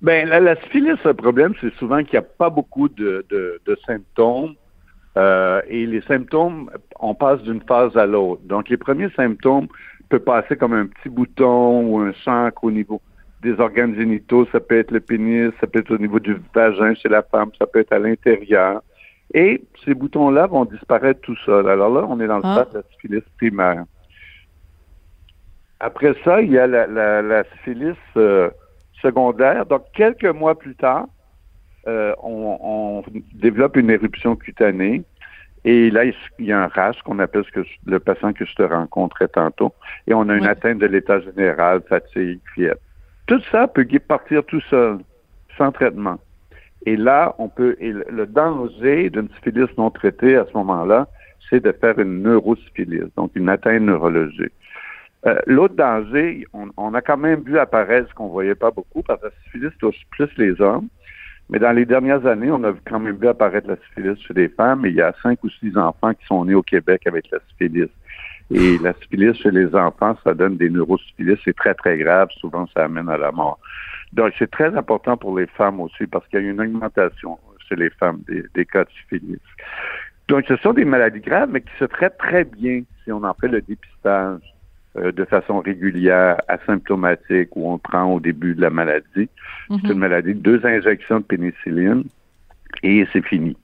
Ben, 0.02 0.28
la, 0.28 0.40
la 0.40 0.56
syphilis, 0.62 0.98
le 1.04 1.14
problème, 1.14 1.54
c'est 1.60 1.72
souvent 1.74 2.02
qu'il 2.02 2.18
n'y 2.18 2.24
a 2.24 2.28
pas 2.38 2.50
beaucoup 2.50 2.88
de, 2.88 3.24
de, 3.30 3.60
de 3.64 3.78
symptômes. 3.86 4.54
euh, 5.16 5.60
et 5.68 5.86
les 5.86 6.00
symptômes, 6.02 6.70
on 6.98 7.14
passe 7.14 7.40
d'une 7.42 7.60
phase 7.62 7.96
à 7.96 8.06
l'autre. 8.06 8.42
Donc, 8.44 8.68
les 8.68 8.76
premiers 8.78 9.10
symptômes 9.10 9.68
peuvent 10.08 10.20
passer 10.24 10.56
comme 10.56 10.72
un 10.72 10.86
petit 10.86 11.08
bouton 11.08 11.82
ou 11.86 12.00
un 12.00 12.12
chancre 12.12 12.64
au 12.64 12.70
niveau 12.70 13.00
des 13.42 13.58
organes 13.60 13.94
génitaux. 13.94 14.46
Ça 14.52 14.58
peut 14.60 14.78
être 14.78 14.90
le 14.90 15.00
pénis, 15.00 15.52
ça 15.60 15.66
peut 15.66 15.80
être 15.80 15.90
au 15.92 15.98
niveau 15.98 16.18
du 16.18 16.36
vagin 16.54 16.94
chez 16.94 17.08
la 17.08 17.22
femme, 17.22 17.50
ça 17.58 17.66
peut 17.66 17.80
être 17.80 17.92
à 17.92 17.98
l'intérieur. 17.98 18.82
Et 19.34 19.62
ces 19.84 19.94
boutons-là 19.94 20.46
vont 20.46 20.64
disparaître 20.64 21.20
tout 21.20 21.36
seuls. 21.46 21.68
Alors 21.68 21.90
là, 21.92 22.06
on 22.08 22.18
est 22.20 22.26
dans 22.26 22.38
le 22.38 22.42
Ah. 22.44 22.52
stade 22.66 22.72
de 22.72 22.78
la 22.78 22.84
syphilis 22.94 23.22
primaire. 23.36 23.84
Après 25.80 26.14
ça, 26.24 26.40
il 26.40 26.52
y 26.52 26.58
a 26.58 26.66
la, 26.66 26.86
la, 26.86 27.22
la 27.22 27.44
syphilis 27.44 27.96
euh, 28.16 28.50
secondaire. 29.02 29.66
Donc, 29.66 29.82
quelques 29.92 30.24
mois 30.24 30.58
plus 30.58 30.74
tard, 30.74 31.06
euh, 31.86 32.14
on, 32.22 32.58
on 32.60 33.02
développe 33.34 33.76
une 33.76 33.90
éruption 33.90 34.36
cutanée. 34.36 35.02
Et 35.64 35.90
là, 35.90 36.04
il 36.04 36.14
y 36.40 36.52
a 36.52 36.62
un 36.64 36.68
rash 36.68 37.00
qu'on 37.02 37.18
appelle 37.18 37.44
ce 37.44 37.52
que 37.52 37.62
je- 37.62 37.90
le 37.90 38.00
patient 38.00 38.32
que 38.32 38.44
je 38.44 38.54
te 38.54 38.62
rencontrais 38.62 39.28
tantôt. 39.28 39.72
Et 40.06 40.14
on 40.14 40.28
a 40.28 40.34
une 40.34 40.46
atteinte 40.46 40.78
de 40.78 40.86
l'état 40.86 41.20
général, 41.20 41.82
fatigue, 41.88 42.40
fièvre. 42.54 42.80
Tout 43.26 43.40
ça 43.52 43.68
peut 43.68 43.86
partir 44.14 44.44
tout 44.44 44.60
seul, 44.62 44.98
sans 45.56 45.70
traitement. 45.70 46.18
Et 46.84 46.96
là, 46.96 47.34
on 47.38 47.48
peut. 47.48 47.76
Et 47.78 47.92
le 47.92 48.26
danger 48.26 49.08
d'une 49.10 49.28
syphilis 49.36 49.68
non 49.78 49.90
traitée 49.90 50.36
à 50.36 50.44
ce 50.46 50.52
moment-là, 50.54 51.06
c'est 51.48 51.62
de 51.62 51.70
faire 51.72 51.98
une 51.98 52.22
neurosyphilis, 52.22 53.10
donc 53.16 53.30
une 53.36 53.48
atteinte 53.48 53.82
neurologique. 53.82 54.52
Euh, 55.26 55.38
L'autre 55.46 55.74
danger, 55.74 56.46
on, 56.52 56.94
a 56.94 57.00
quand 57.00 57.16
même 57.16 57.42
vu 57.42 57.58
apparaître 57.58 58.08
ce 58.08 58.14
qu'on 58.14 58.28
voyait 58.28 58.54
pas 58.54 58.70
beaucoup, 58.70 59.02
parce 59.02 59.20
que 59.20 59.26
la 59.26 59.32
syphilis 59.44 59.76
touche 59.78 60.00
plus 60.10 60.28
les 60.36 60.60
hommes. 60.60 60.88
Mais 61.50 61.58
dans 61.58 61.72
les 61.72 61.84
dernières 61.84 62.26
années, 62.26 62.50
on 62.50 62.64
a 62.64 62.72
quand 62.86 62.98
même 62.98 63.16
vu 63.16 63.28
apparaître 63.28 63.68
la 63.68 63.76
syphilis 63.76 64.20
chez 64.26 64.34
les 64.34 64.48
femmes. 64.48 64.86
Et 64.86 64.88
il 64.88 64.94
y 64.94 65.02
a 65.02 65.14
cinq 65.22 65.42
ou 65.44 65.50
six 65.50 65.76
enfants 65.76 66.14
qui 66.14 66.24
sont 66.26 66.44
nés 66.44 66.54
au 66.54 66.62
Québec 66.62 67.06
avec 67.06 67.30
la 67.30 67.38
syphilis. 67.50 67.90
Et 68.50 68.78
la 68.78 68.94
syphilis 68.94 69.34
chez 69.34 69.50
les 69.50 69.74
enfants, 69.74 70.16
ça 70.24 70.34
donne 70.34 70.56
des 70.56 70.70
neurosyphilis. 70.70 71.38
C'est 71.44 71.56
très, 71.56 71.74
très 71.74 71.98
grave. 71.98 72.28
Souvent, 72.40 72.66
ça 72.74 72.84
amène 72.84 73.08
à 73.08 73.16
la 73.16 73.32
mort. 73.32 73.58
Donc, 74.12 74.32
c'est 74.38 74.50
très 74.50 74.74
important 74.76 75.16
pour 75.16 75.38
les 75.38 75.46
femmes 75.46 75.80
aussi 75.80 76.06
parce 76.06 76.26
qu'il 76.28 76.42
y 76.42 76.46
a 76.46 76.50
une 76.50 76.60
augmentation 76.60 77.38
chez 77.68 77.76
les 77.76 77.90
femmes 77.90 78.20
des, 78.26 78.44
des 78.54 78.64
cas 78.64 78.84
de 78.84 78.90
syphilis. 78.90 79.40
Donc, 80.28 80.44
ce 80.48 80.56
sont 80.56 80.72
des 80.72 80.84
maladies 80.84 81.20
graves, 81.20 81.50
mais 81.50 81.60
qui 81.60 81.72
se 81.78 81.84
traitent 81.84 82.18
très 82.18 82.44
bien 82.44 82.82
si 83.04 83.12
on 83.12 83.22
en 83.24 83.34
fait 83.34 83.48
le 83.48 83.60
dépistage 83.60 84.40
de 84.94 85.24
façon 85.24 85.60
régulière, 85.60 86.36
asymptomatique, 86.48 87.56
où 87.56 87.70
on 87.70 87.78
prend 87.78 88.04
au 88.12 88.20
début 88.20 88.54
de 88.54 88.60
la 88.60 88.70
maladie. 88.70 89.28
C'est 89.68 89.92
une 89.92 89.98
maladie 89.98 90.34
de 90.34 90.40
deux 90.40 90.66
injections 90.66 91.20
de 91.20 91.24
pénicilline 91.24 92.04
et 92.82 93.06
c'est 93.12 93.24
fini. 93.24 93.56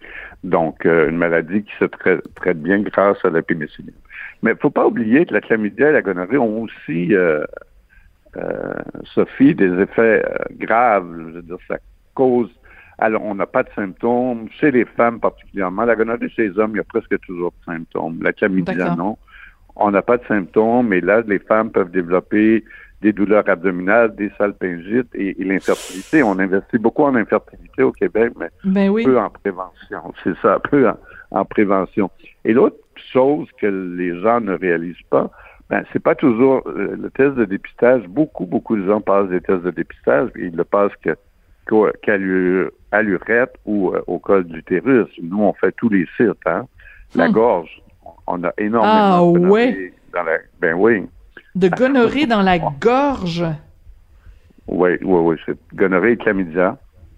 Donc, 0.44 0.86
euh, 0.86 1.08
une 1.10 1.16
maladie 1.16 1.62
qui 1.64 1.72
se 1.78 1.84
traite, 1.84 2.22
traite 2.34 2.60
bien 2.62 2.80
grâce 2.80 3.24
à 3.24 3.30
la 3.30 3.42
pénicilline. 3.42 3.94
Mais 4.42 4.52
il 4.52 4.54
ne 4.54 4.60
faut 4.60 4.70
pas 4.70 4.86
oublier 4.86 5.26
que 5.26 5.34
la 5.34 5.40
chlamydia 5.40 5.90
et 5.90 5.92
la 5.92 6.02
gonorrhée 6.02 6.38
ont 6.38 6.62
aussi, 6.62 7.14
euh, 7.14 7.44
euh, 8.36 8.74
Sophie, 9.14 9.54
des 9.54 9.72
effets 9.80 10.22
euh, 10.24 10.36
graves. 10.52 11.12
Je 11.18 11.22
veux 11.36 11.42
dire, 11.42 11.56
ça 11.66 11.78
cause 12.14 12.50
Alors, 12.98 13.24
on 13.24 13.34
n'a 13.34 13.46
pas 13.46 13.64
de 13.64 13.70
symptômes. 13.74 14.48
Chez 14.60 14.70
les 14.70 14.84
femmes 14.84 15.18
particulièrement, 15.18 15.84
la 15.84 15.96
gonorrhée 15.96 16.28
chez 16.28 16.48
les 16.48 16.58
hommes, 16.58 16.72
il 16.74 16.76
y 16.76 16.80
a 16.80 16.84
presque 16.84 17.18
toujours 17.20 17.52
de 17.52 17.72
symptômes. 17.72 18.22
La 18.22 18.32
chlamydia, 18.32 18.94
non. 18.94 19.18
On 19.78 19.90
n'a 19.90 20.02
pas 20.02 20.18
de 20.18 20.24
symptômes, 20.26 20.88
mais 20.88 21.00
là, 21.00 21.22
les 21.26 21.38
femmes 21.38 21.70
peuvent 21.70 21.90
développer 21.90 22.64
des 23.00 23.12
douleurs 23.12 23.48
abdominales, 23.48 24.14
des 24.16 24.30
salpingites 24.38 25.14
et, 25.14 25.34
l'infertilité. 25.38 26.22
On 26.22 26.38
investit 26.38 26.78
beaucoup 26.78 27.04
en 27.04 27.14
infertilité 27.14 27.82
au 27.82 27.92
Québec, 27.92 28.32
mais 28.38 28.48
ben 28.64 28.92
peu 28.92 29.18
en 29.18 29.30
prévention. 29.30 30.12
C'est 30.24 30.36
ça, 30.42 30.58
peu 30.58 30.88
en, 31.30 31.44
prévention. 31.44 32.10
Et 32.44 32.52
l'autre 32.52 32.78
chose 33.12 33.46
que 33.60 33.66
les 33.66 34.20
gens 34.20 34.40
ne 34.40 34.54
réalisent 34.54 34.96
pas, 35.10 35.30
ben, 35.70 35.84
c'est 35.92 36.02
pas 36.02 36.14
toujours 36.14 36.62
euh, 36.66 36.96
le 37.00 37.10
test 37.10 37.34
de 37.34 37.44
dépistage. 37.44 38.02
Beaucoup, 38.08 38.46
beaucoup 38.46 38.76
de 38.76 38.86
gens 38.86 39.00
passent 39.00 39.28
des 39.28 39.40
tests 39.40 39.62
de 39.62 39.70
dépistage 39.70 40.30
et 40.36 40.46
ils 40.46 40.56
le 40.56 40.64
passent 40.64 40.92
qu'à 41.02 42.16
l'urètre 42.16 43.52
ou 43.66 43.90
euh, 43.94 44.02
au 44.06 44.18
col 44.18 44.44
d'utérus. 44.44 45.08
Nous, 45.22 45.42
on 45.42 45.52
fait 45.52 45.72
tous 45.72 45.90
les 45.90 46.06
sites, 46.16 46.46
hein. 46.46 46.66
La 47.14 47.28
hmm. 47.28 47.32
gorge. 47.32 47.82
On 48.28 48.44
a 48.44 48.52
énormément 48.58 48.82
ah, 48.84 49.24
ouais. 49.24 49.92
dans 50.12 50.22
la. 50.22 50.38
Ben 50.60 50.74
oui. 50.74 51.06
De 51.54 51.68
gonorrhée 51.68 52.26
dans 52.26 52.42
la 52.42 52.58
gorge. 52.58 53.44
Oui, 54.66 54.90
oui, 55.00 55.20
oui. 55.22 55.36
C'est 55.46 55.56
gonorrhée 55.74 56.12
et 56.12 56.16
chlamydia. 56.16 56.76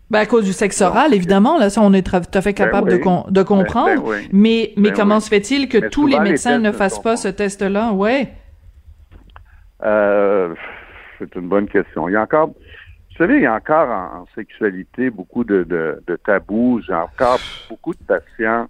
Ben, 0.09 0.21
à 0.21 0.27
cause 0.27 0.45
du 0.45 0.53
sexe 0.53 0.81
oral, 0.81 1.15
évidemment, 1.15 1.59
là, 1.59 1.69
ça, 1.71 1.81
on 1.83 1.93
est 1.93 2.07
tout 2.07 2.17
à 2.17 2.41
fait 2.41 2.53
ben 2.53 2.65
capable 2.65 2.91
de, 2.91 2.97
de, 2.97 3.31
ben, 3.31 3.45
comprendre. 3.45 4.13
Mais, 4.33 4.73
mais 4.77 4.93
comment 4.93 5.21
se 5.21 5.29
fait-il 5.29 5.69
que 5.69 5.89
tous 5.89 6.07
les 6.07 6.19
médecins 6.21 6.59
ne 6.59 6.73
fassent 6.73 7.03
pas 7.03 7.17
ce 7.17 7.29
test-là? 7.29 7.93
Ouais. 7.93 8.29
Euh, 9.85 10.55
c'est 11.19 11.35
une 11.35 11.49
bonne 11.49 11.69
question. 11.69 12.09
Il 12.09 12.13
y 12.13 12.17
a 12.17 12.23
encore, 12.23 12.49
vous 12.49 13.17
savez, 13.19 13.37
il 13.37 13.43
y 13.43 13.47
a 13.47 13.55
encore 13.55 13.89
en, 13.89 14.27
sexualité 14.35 15.11
beaucoup 15.11 15.45
de, 15.45 15.65
de, 15.65 16.03
de 16.07 16.17
tabous. 16.17 16.83
J'ai 16.87 16.95
encore 16.95 17.41
beaucoup 17.69 17.95
de 17.95 18.05
patients 18.07 18.69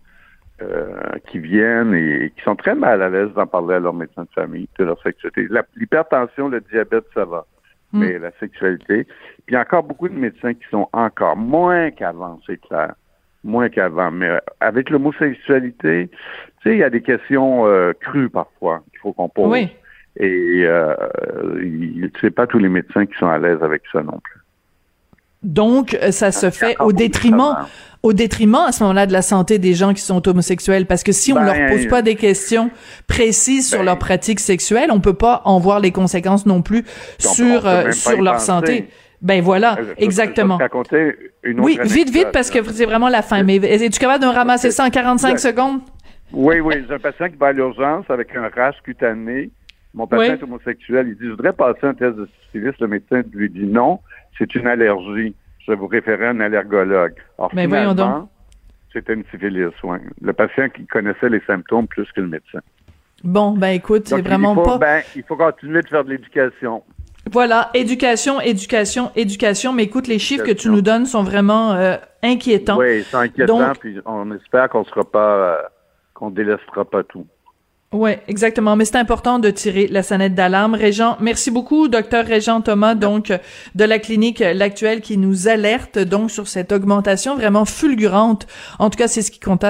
qui 1.27 1.39
viennent 1.39 1.95
et 1.95 2.33
qui 2.37 2.43
sont 2.43 2.57
très 2.57 2.75
mal 2.75 3.03
à 3.03 3.09
l'aise 3.09 3.33
d'en 3.35 3.47
parler 3.47 3.77
à 3.77 3.81
leur 3.81 3.95
médecin 3.95 4.25
de 4.25 4.29
famille 4.35 4.69
de 4.79 4.85
leur 4.85 5.01
sexualité. 5.03 5.49
L'hypertension, 5.77 6.49
le 6.49 6.61
diabète, 6.61 7.05
ça 7.15 7.25
va. 7.25 7.47
Hmm. 7.93 8.01
Mais 8.01 8.19
la 8.19 8.31
sexualité. 8.39 9.05
Puis 9.05 9.45
il 9.49 9.55
y 9.55 9.57
a 9.57 9.63
encore 9.63 9.83
beaucoup 9.83 10.09
de 10.09 10.15
médecins 10.15 10.55
qui 10.55 10.67
sont 10.71 10.89
encore 10.93 11.37
moins 11.37 11.91
qu'avant, 11.91 12.39
c'est 12.47 12.61
clair. 12.61 12.95
Moins 13.43 13.69
qu'avant. 13.69 14.11
Mais 14.11 14.41
avec 14.61 14.91
l'homosexualité, 14.91 16.09
tu 16.09 16.17
sais, 16.63 16.77
il 16.77 16.79
y 16.79 16.85
a 16.85 16.91
des 16.91 17.03
questions 17.03 17.67
euh, 17.67 17.93
crues 18.01 18.29
parfois 18.29 18.83
qu'il 18.91 19.01
faut 19.01 19.13
qu'on 19.13 19.29
pose. 19.29 19.51
Oui. 19.51 19.69
Et 20.17 20.65
euh, 20.67 20.95
c'est 22.21 22.31
pas 22.31 22.47
tous 22.47 22.59
les 22.59 22.69
médecins 22.69 23.07
qui 23.07 23.17
sont 23.17 23.29
à 23.29 23.39
l'aise 23.39 23.63
avec 23.63 23.83
ça 23.93 24.03
non 24.03 24.19
plus. 24.23 24.40
Donc, 25.43 25.97
ça 26.11 26.33
se 26.33 26.51
fait 26.51 26.77
au 26.81 26.93
détriment, 26.93 27.57
au 28.03 28.13
détriment 28.13 28.65
à 28.67 28.73
ce 28.73 28.83
moment-là 28.83 29.07
de 29.07 29.13
la 29.13 29.23
santé 29.23 29.59
des 29.59 29.75
gens 29.75 29.95
qui 29.95 30.03
sont 30.03 30.27
homosexuels, 30.29 30.87
parce 30.87 31.03
que 31.03 31.13
si 31.13 31.33
on 31.33 31.43
leur 31.43 31.57
pose 31.69 31.87
pas 31.87 32.03
des 32.03 32.15
questions 32.15 32.71
précises 33.07 33.69
sur 33.69 33.79
ben 33.79 33.87
leur 33.87 33.99
pratique 33.99 34.41
sexuelle, 34.41 34.91
on 34.93 35.01
peut 35.01 35.15
pas 35.15 35.43
en 35.45 35.59
voir 35.59 35.81
les 35.81 35.93
conséquences 35.93 36.45
non 36.45 36.61
plus 36.63 36.85
sur 37.19 37.67
euh, 37.67 37.91
sur 37.93 38.21
leur 38.21 38.41
santé. 38.41 38.89
Ben 39.23 39.43
voilà, 39.43 39.77
exactement. 39.99 40.59
oui, 41.45 41.79
vite, 41.83 42.11
vite, 42.11 42.29
parce 42.33 42.51
que 42.51 42.63
c'est 42.73 42.87
vraiment 42.87 43.09
la 43.09 43.23
fin. 43.23 43.43
Mais 43.43 43.57
es-tu 43.57 43.99
capable 43.99 44.25
de 44.25 44.29
ramasser 44.29 44.71
ça 44.71 44.85
en 44.85 44.91
45 44.91 45.39
secondes? 45.39 45.81
Oui, 46.33 46.61
oui. 46.61 46.77
J'ai 46.89 46.95
un 46.95 46.99
patient 46.99 47.29
qui 47.29 47.37
va 47.37 47.49
à 47.49 47.53
l'urgence 47.53 48.05
avec 48.09 48.35
un 48.37 48.49
rash 48.49 48.77
cutané. 48.85 49.51
Mon 49.95 50.07
patient 50.07 50.35
est 50.35 50.43
homosexuel. 50.43 51.09
Il 51.09 51.15
dit, 51.17 51.25
je 51.25 51.31
voudrais 51.31 51.53
passer 51.53 51.85
un 51.87 51.95
test 51.95 52.17
de 52.17 52.29
syphilis. 52.45 52.73
Le 52.81 52.87
médecin 52.87 53.23
lui 53.33 53.51
dit 53.51 53.67
non 53.67 54.01
c'est 54.39 54.55
une 54.55 54.67
allergie. 54.67 55.35
Je 55.59 55.73
vais 55.73 55.77
vous 55.77 55.87
référer 55.87 56.27
à 56.27 56.31
un 56.31 56.41
allergologue. 56.41 57.15
Alors, 57.39 57.51
Mais 57.55 57.67
finalement, 57.67 58.31
c'était 58.93 59.15
une 59.15 59.25
syphilis, 59.31 59.73
oui. 59.85 59.99
Le 60.21 60.33
patient 60.33 60.69
qui 60.69 60.87
connaissait 60.87 61.29
les 61.29 61.43
symptômes 61.47 61.87
plus 61.87 62.11
que 62.13 62.21
le 62.21 62.29
médecin. 62.29 62.61
Bon, 63.23 63.53
ben 63.53 63.69
écoute, 63.69 64.09
c'est 64.09 64.23
vraiment 64.23 64.57
pas... 64.57 64.79
Ben, 64.79 65.03
il 65.15 65.23
faut 65.25 65.37
continuer 65.37 65.83
de 65.83 65.89
faire 65.89 66.05
de 66.05 66.11
l'éducation. 66.11 66.83
Voilà, 67.31 67.71
éducation, 67.75 68.41
éducation, 68.41 69.11
éducation. 69.15 69.75
Mais 69.75 69.85
écoute, 69.85 70.09
les 70.09 70.19
chiffres 70.19 70.45
que 70.45 70.53
tu 70.53 70.71
nous 70.71 70.81
donnes 70.81 71.05
sont 71.05 71.23
vraiment 71.23 71.73
euh, 71.73 71.97
inquiétants. 72.23 72.79
Oui, 72.79 73.05
c'est 73.05 73.17
inquiétant, 73.17 73.73
puis 73.79 73.99
on 74.07 74.33
espère 74.33 74.71
qu'on 74.71 74.85
sera 74.85 75.05
pas, 75.05 75.35
euh, 75.35 75.57
qu'on 76.15 76.31
délaissera 76.31 76.87
pas 76.87 77.03
tout. 77.05 77.27
Oui, 77.93 78.13
exactement. 78.29 78.77
Mais 78.77 78.85
c'est 78.85 78.97
important 78.97 79.41
de 79.41 79.51
tirer 79.51 79.89
la 79.89 80.05
sonnette 80.05 80.37
d'alarme. 80.37 80.75
Régent, 80.75 81.17
merci 81.21 81.51
beaucoup, 81.51 81.89
docteur 81.89 82.25
Régent 82.25 82.61
Thomas, 82.61 82.95
donc 82.95 83.33
de 83.75 83.85
la 83.85 83.99
clinique 83.99 84.39
L'Actuelle, 84.39 85.01
qui 85.01 85.17
nous 85.17 85.49
alerte 85.49 85.99
donc 85.99 86.31
sur 86.31 86.47
cette 86.47 86.71
augmentation 86.71 87.35
vraiment 87.35 87.65
fulgurante. 87.65 88.47
En 88.79 88.91
tout 88.91 88.97
cas, 88.97 89.09
c'est 89.09 89.23
ce 89.23 89.33
qui 89.33 89.41
compte 89.41 89.65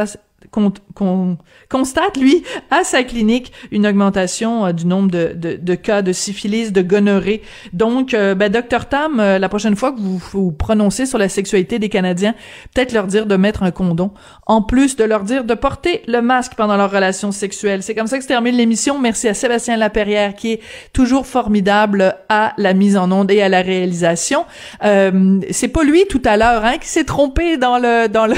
qu'on 0.51 1.39
constate, 1.69 2.17
lui, 2.17 2.43
à 2.71 2.83
sa 2.85 3.03
clinique, 3.05 3.53
une 3.71 3.87
augmentation 3.87 4.67
euh, 4.67 4.73
du 4.73 4.87
nombre 4.87 5.11
de, 5.11 5.33
de, 5.35 5.57
de, 5.57 5.75
cas 5.75 6.03
de 6.03 6.13
syphilis, 6.13 6.73
de 6.73 6.83
gonorrhée. 6.83 7.43
Donc, 7.73 8.15
euh, 8.15 8.35
ben, 8.35 8.51
docteur 8.51 8.89
Tam, 8.89 9.21
euh, 9.21 9.39
la 9.39 9.49
prochaine 9.49 9.77
fois 9.77 9.93
que 9.93 10.01
vous 10.01 10.19
vous 10.33 10.53
prononcez 10.53 11.07
sur 11.07 11.19
la 11.19 11.29
sexualité 11.29 11.79
des 11.79 11.89
Canadiens, 11.89 12.35
peut-être 12.75 12.93
leur 12.93 13.07
dire 13.07 13.27
de 13.27 13.37
mettre 13.37 13.63
un 13.63 13.71
condom, 13.71 14.13
en 14.47 14.63
plus 14.63 14.97
de 14.97 15.05
leur 15.05 15.23
dire 15.23 15.45
de 15.45 15.55
porter 15.55 16.03
le 16.09 16.21
masque 16.21 16.55
pendant 16.57 16.77
leurs 16.77 16.91
relations 16.91 17.33
sexuelles. 17.33 17.83
C'est 17.83 17.95
comme 17.95 18.09
ça 18.09 18.17
que 18.17 18.25
se 18.25 18.29
termine 18.29 18.57
l'émission. 18.57 18.99
Merci 18.99 19.29
à 19.29 19.35
Sébastien 19.35 19.77
Laperrière, 19.77 20.35
qui 20.35 20.53
est 20.53 20.61
toujours 20.93 21.27
formidable 21.27 22.17
à 22.29 22.55
la 22.57 22.75
mise 22.75 22.97
en 22.97 23.11
onde 23.13 23.31
et 23.31 23.41
à 23.43 23.49
la 23.49 23.63
réalisation. 23.63 24.45
C'est 24.83 25.69
pas 25.69 25.85
lui, 25.85 26.05
tout 26.09 26.23
à 26.25 26.37
l'heure, 26.37 26.65
hein, 26.65 26.79
qui 26.79 26.89
s'est 26.89 27.05
trompé 27.05 27.57
dans 27.57 27.79
le... 27.79 28.09
Dans 28.09 28.27
le 28.27 28.35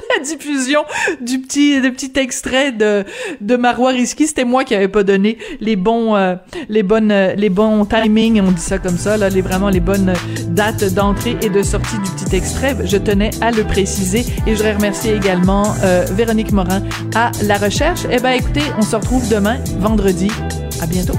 la 0.16 0.24
diffusion 0.24 0.84
du 1.20 1.40
petit, 1.40 1.80
extrait 2.16 2.72
de, 2.72 3.04
de 3.40 3.56
Marois 3.56 3.90
Risky. 3.90 4.26
C'était 4.26 4.44
moi 4.44 4.64
qui 4.64 4.74
avais 4.74 4.88
pas 4.88 5.02
donné 5.02 5.38
les 5.60 5.76
bons, 5.76 6.14
euh, 6.16 6.34
les 6.68 6.82
bonnes, 6.82 7.10
euh, 7.10 7.34
les 7.34 7.48
bons 7.48 7.84
timings, 7.86 8.40
on 8.40 8.50
dit 8.50 8.60
ça 8.60 8.78
comme 8.78 8.98
ça, 8.98 9.16
là, 9.16 9.28
les, 9.28 9.42
vraiment 9.42 9.68
les 9.68 9.80
bonnes 9.80 10.12
dates 10.48 10.92
d'entrée 10.94 11.36
et 11.42 11.48
de 11.48 11.62
sortie 11.62 11.96
du 11.98 12.10
petit 12.10 12.36
extrait. 12.36 12.76
Je 12.84 12.96
tenais 12.96 13.30
à 13.40 13.50
le 13.50 13.64
préciser 13.64 14.20
et 14.46 14.50
je 14.50 14.56
voudrais 14.56 14.74
remercier 14.74 15.14
également 15.14 15.74
euh, 15.84 16.04
Véronique 16.12 16.52
Morin 16.52 16.82
à 17.14 17.30
la 17.44 17.56
recherche. 17.56 18.00
Eh 18.10 18.18
ben, 18.18 18.32
écoutez, 18.32 18.62
on 18.78 18.82
se 18.82 18.96
retrouve 18.96 19.28
demain, 19.28 19.58
vendredi. 19.78 20.28
À 20.80 20.86
bientôt. 20.86 21.14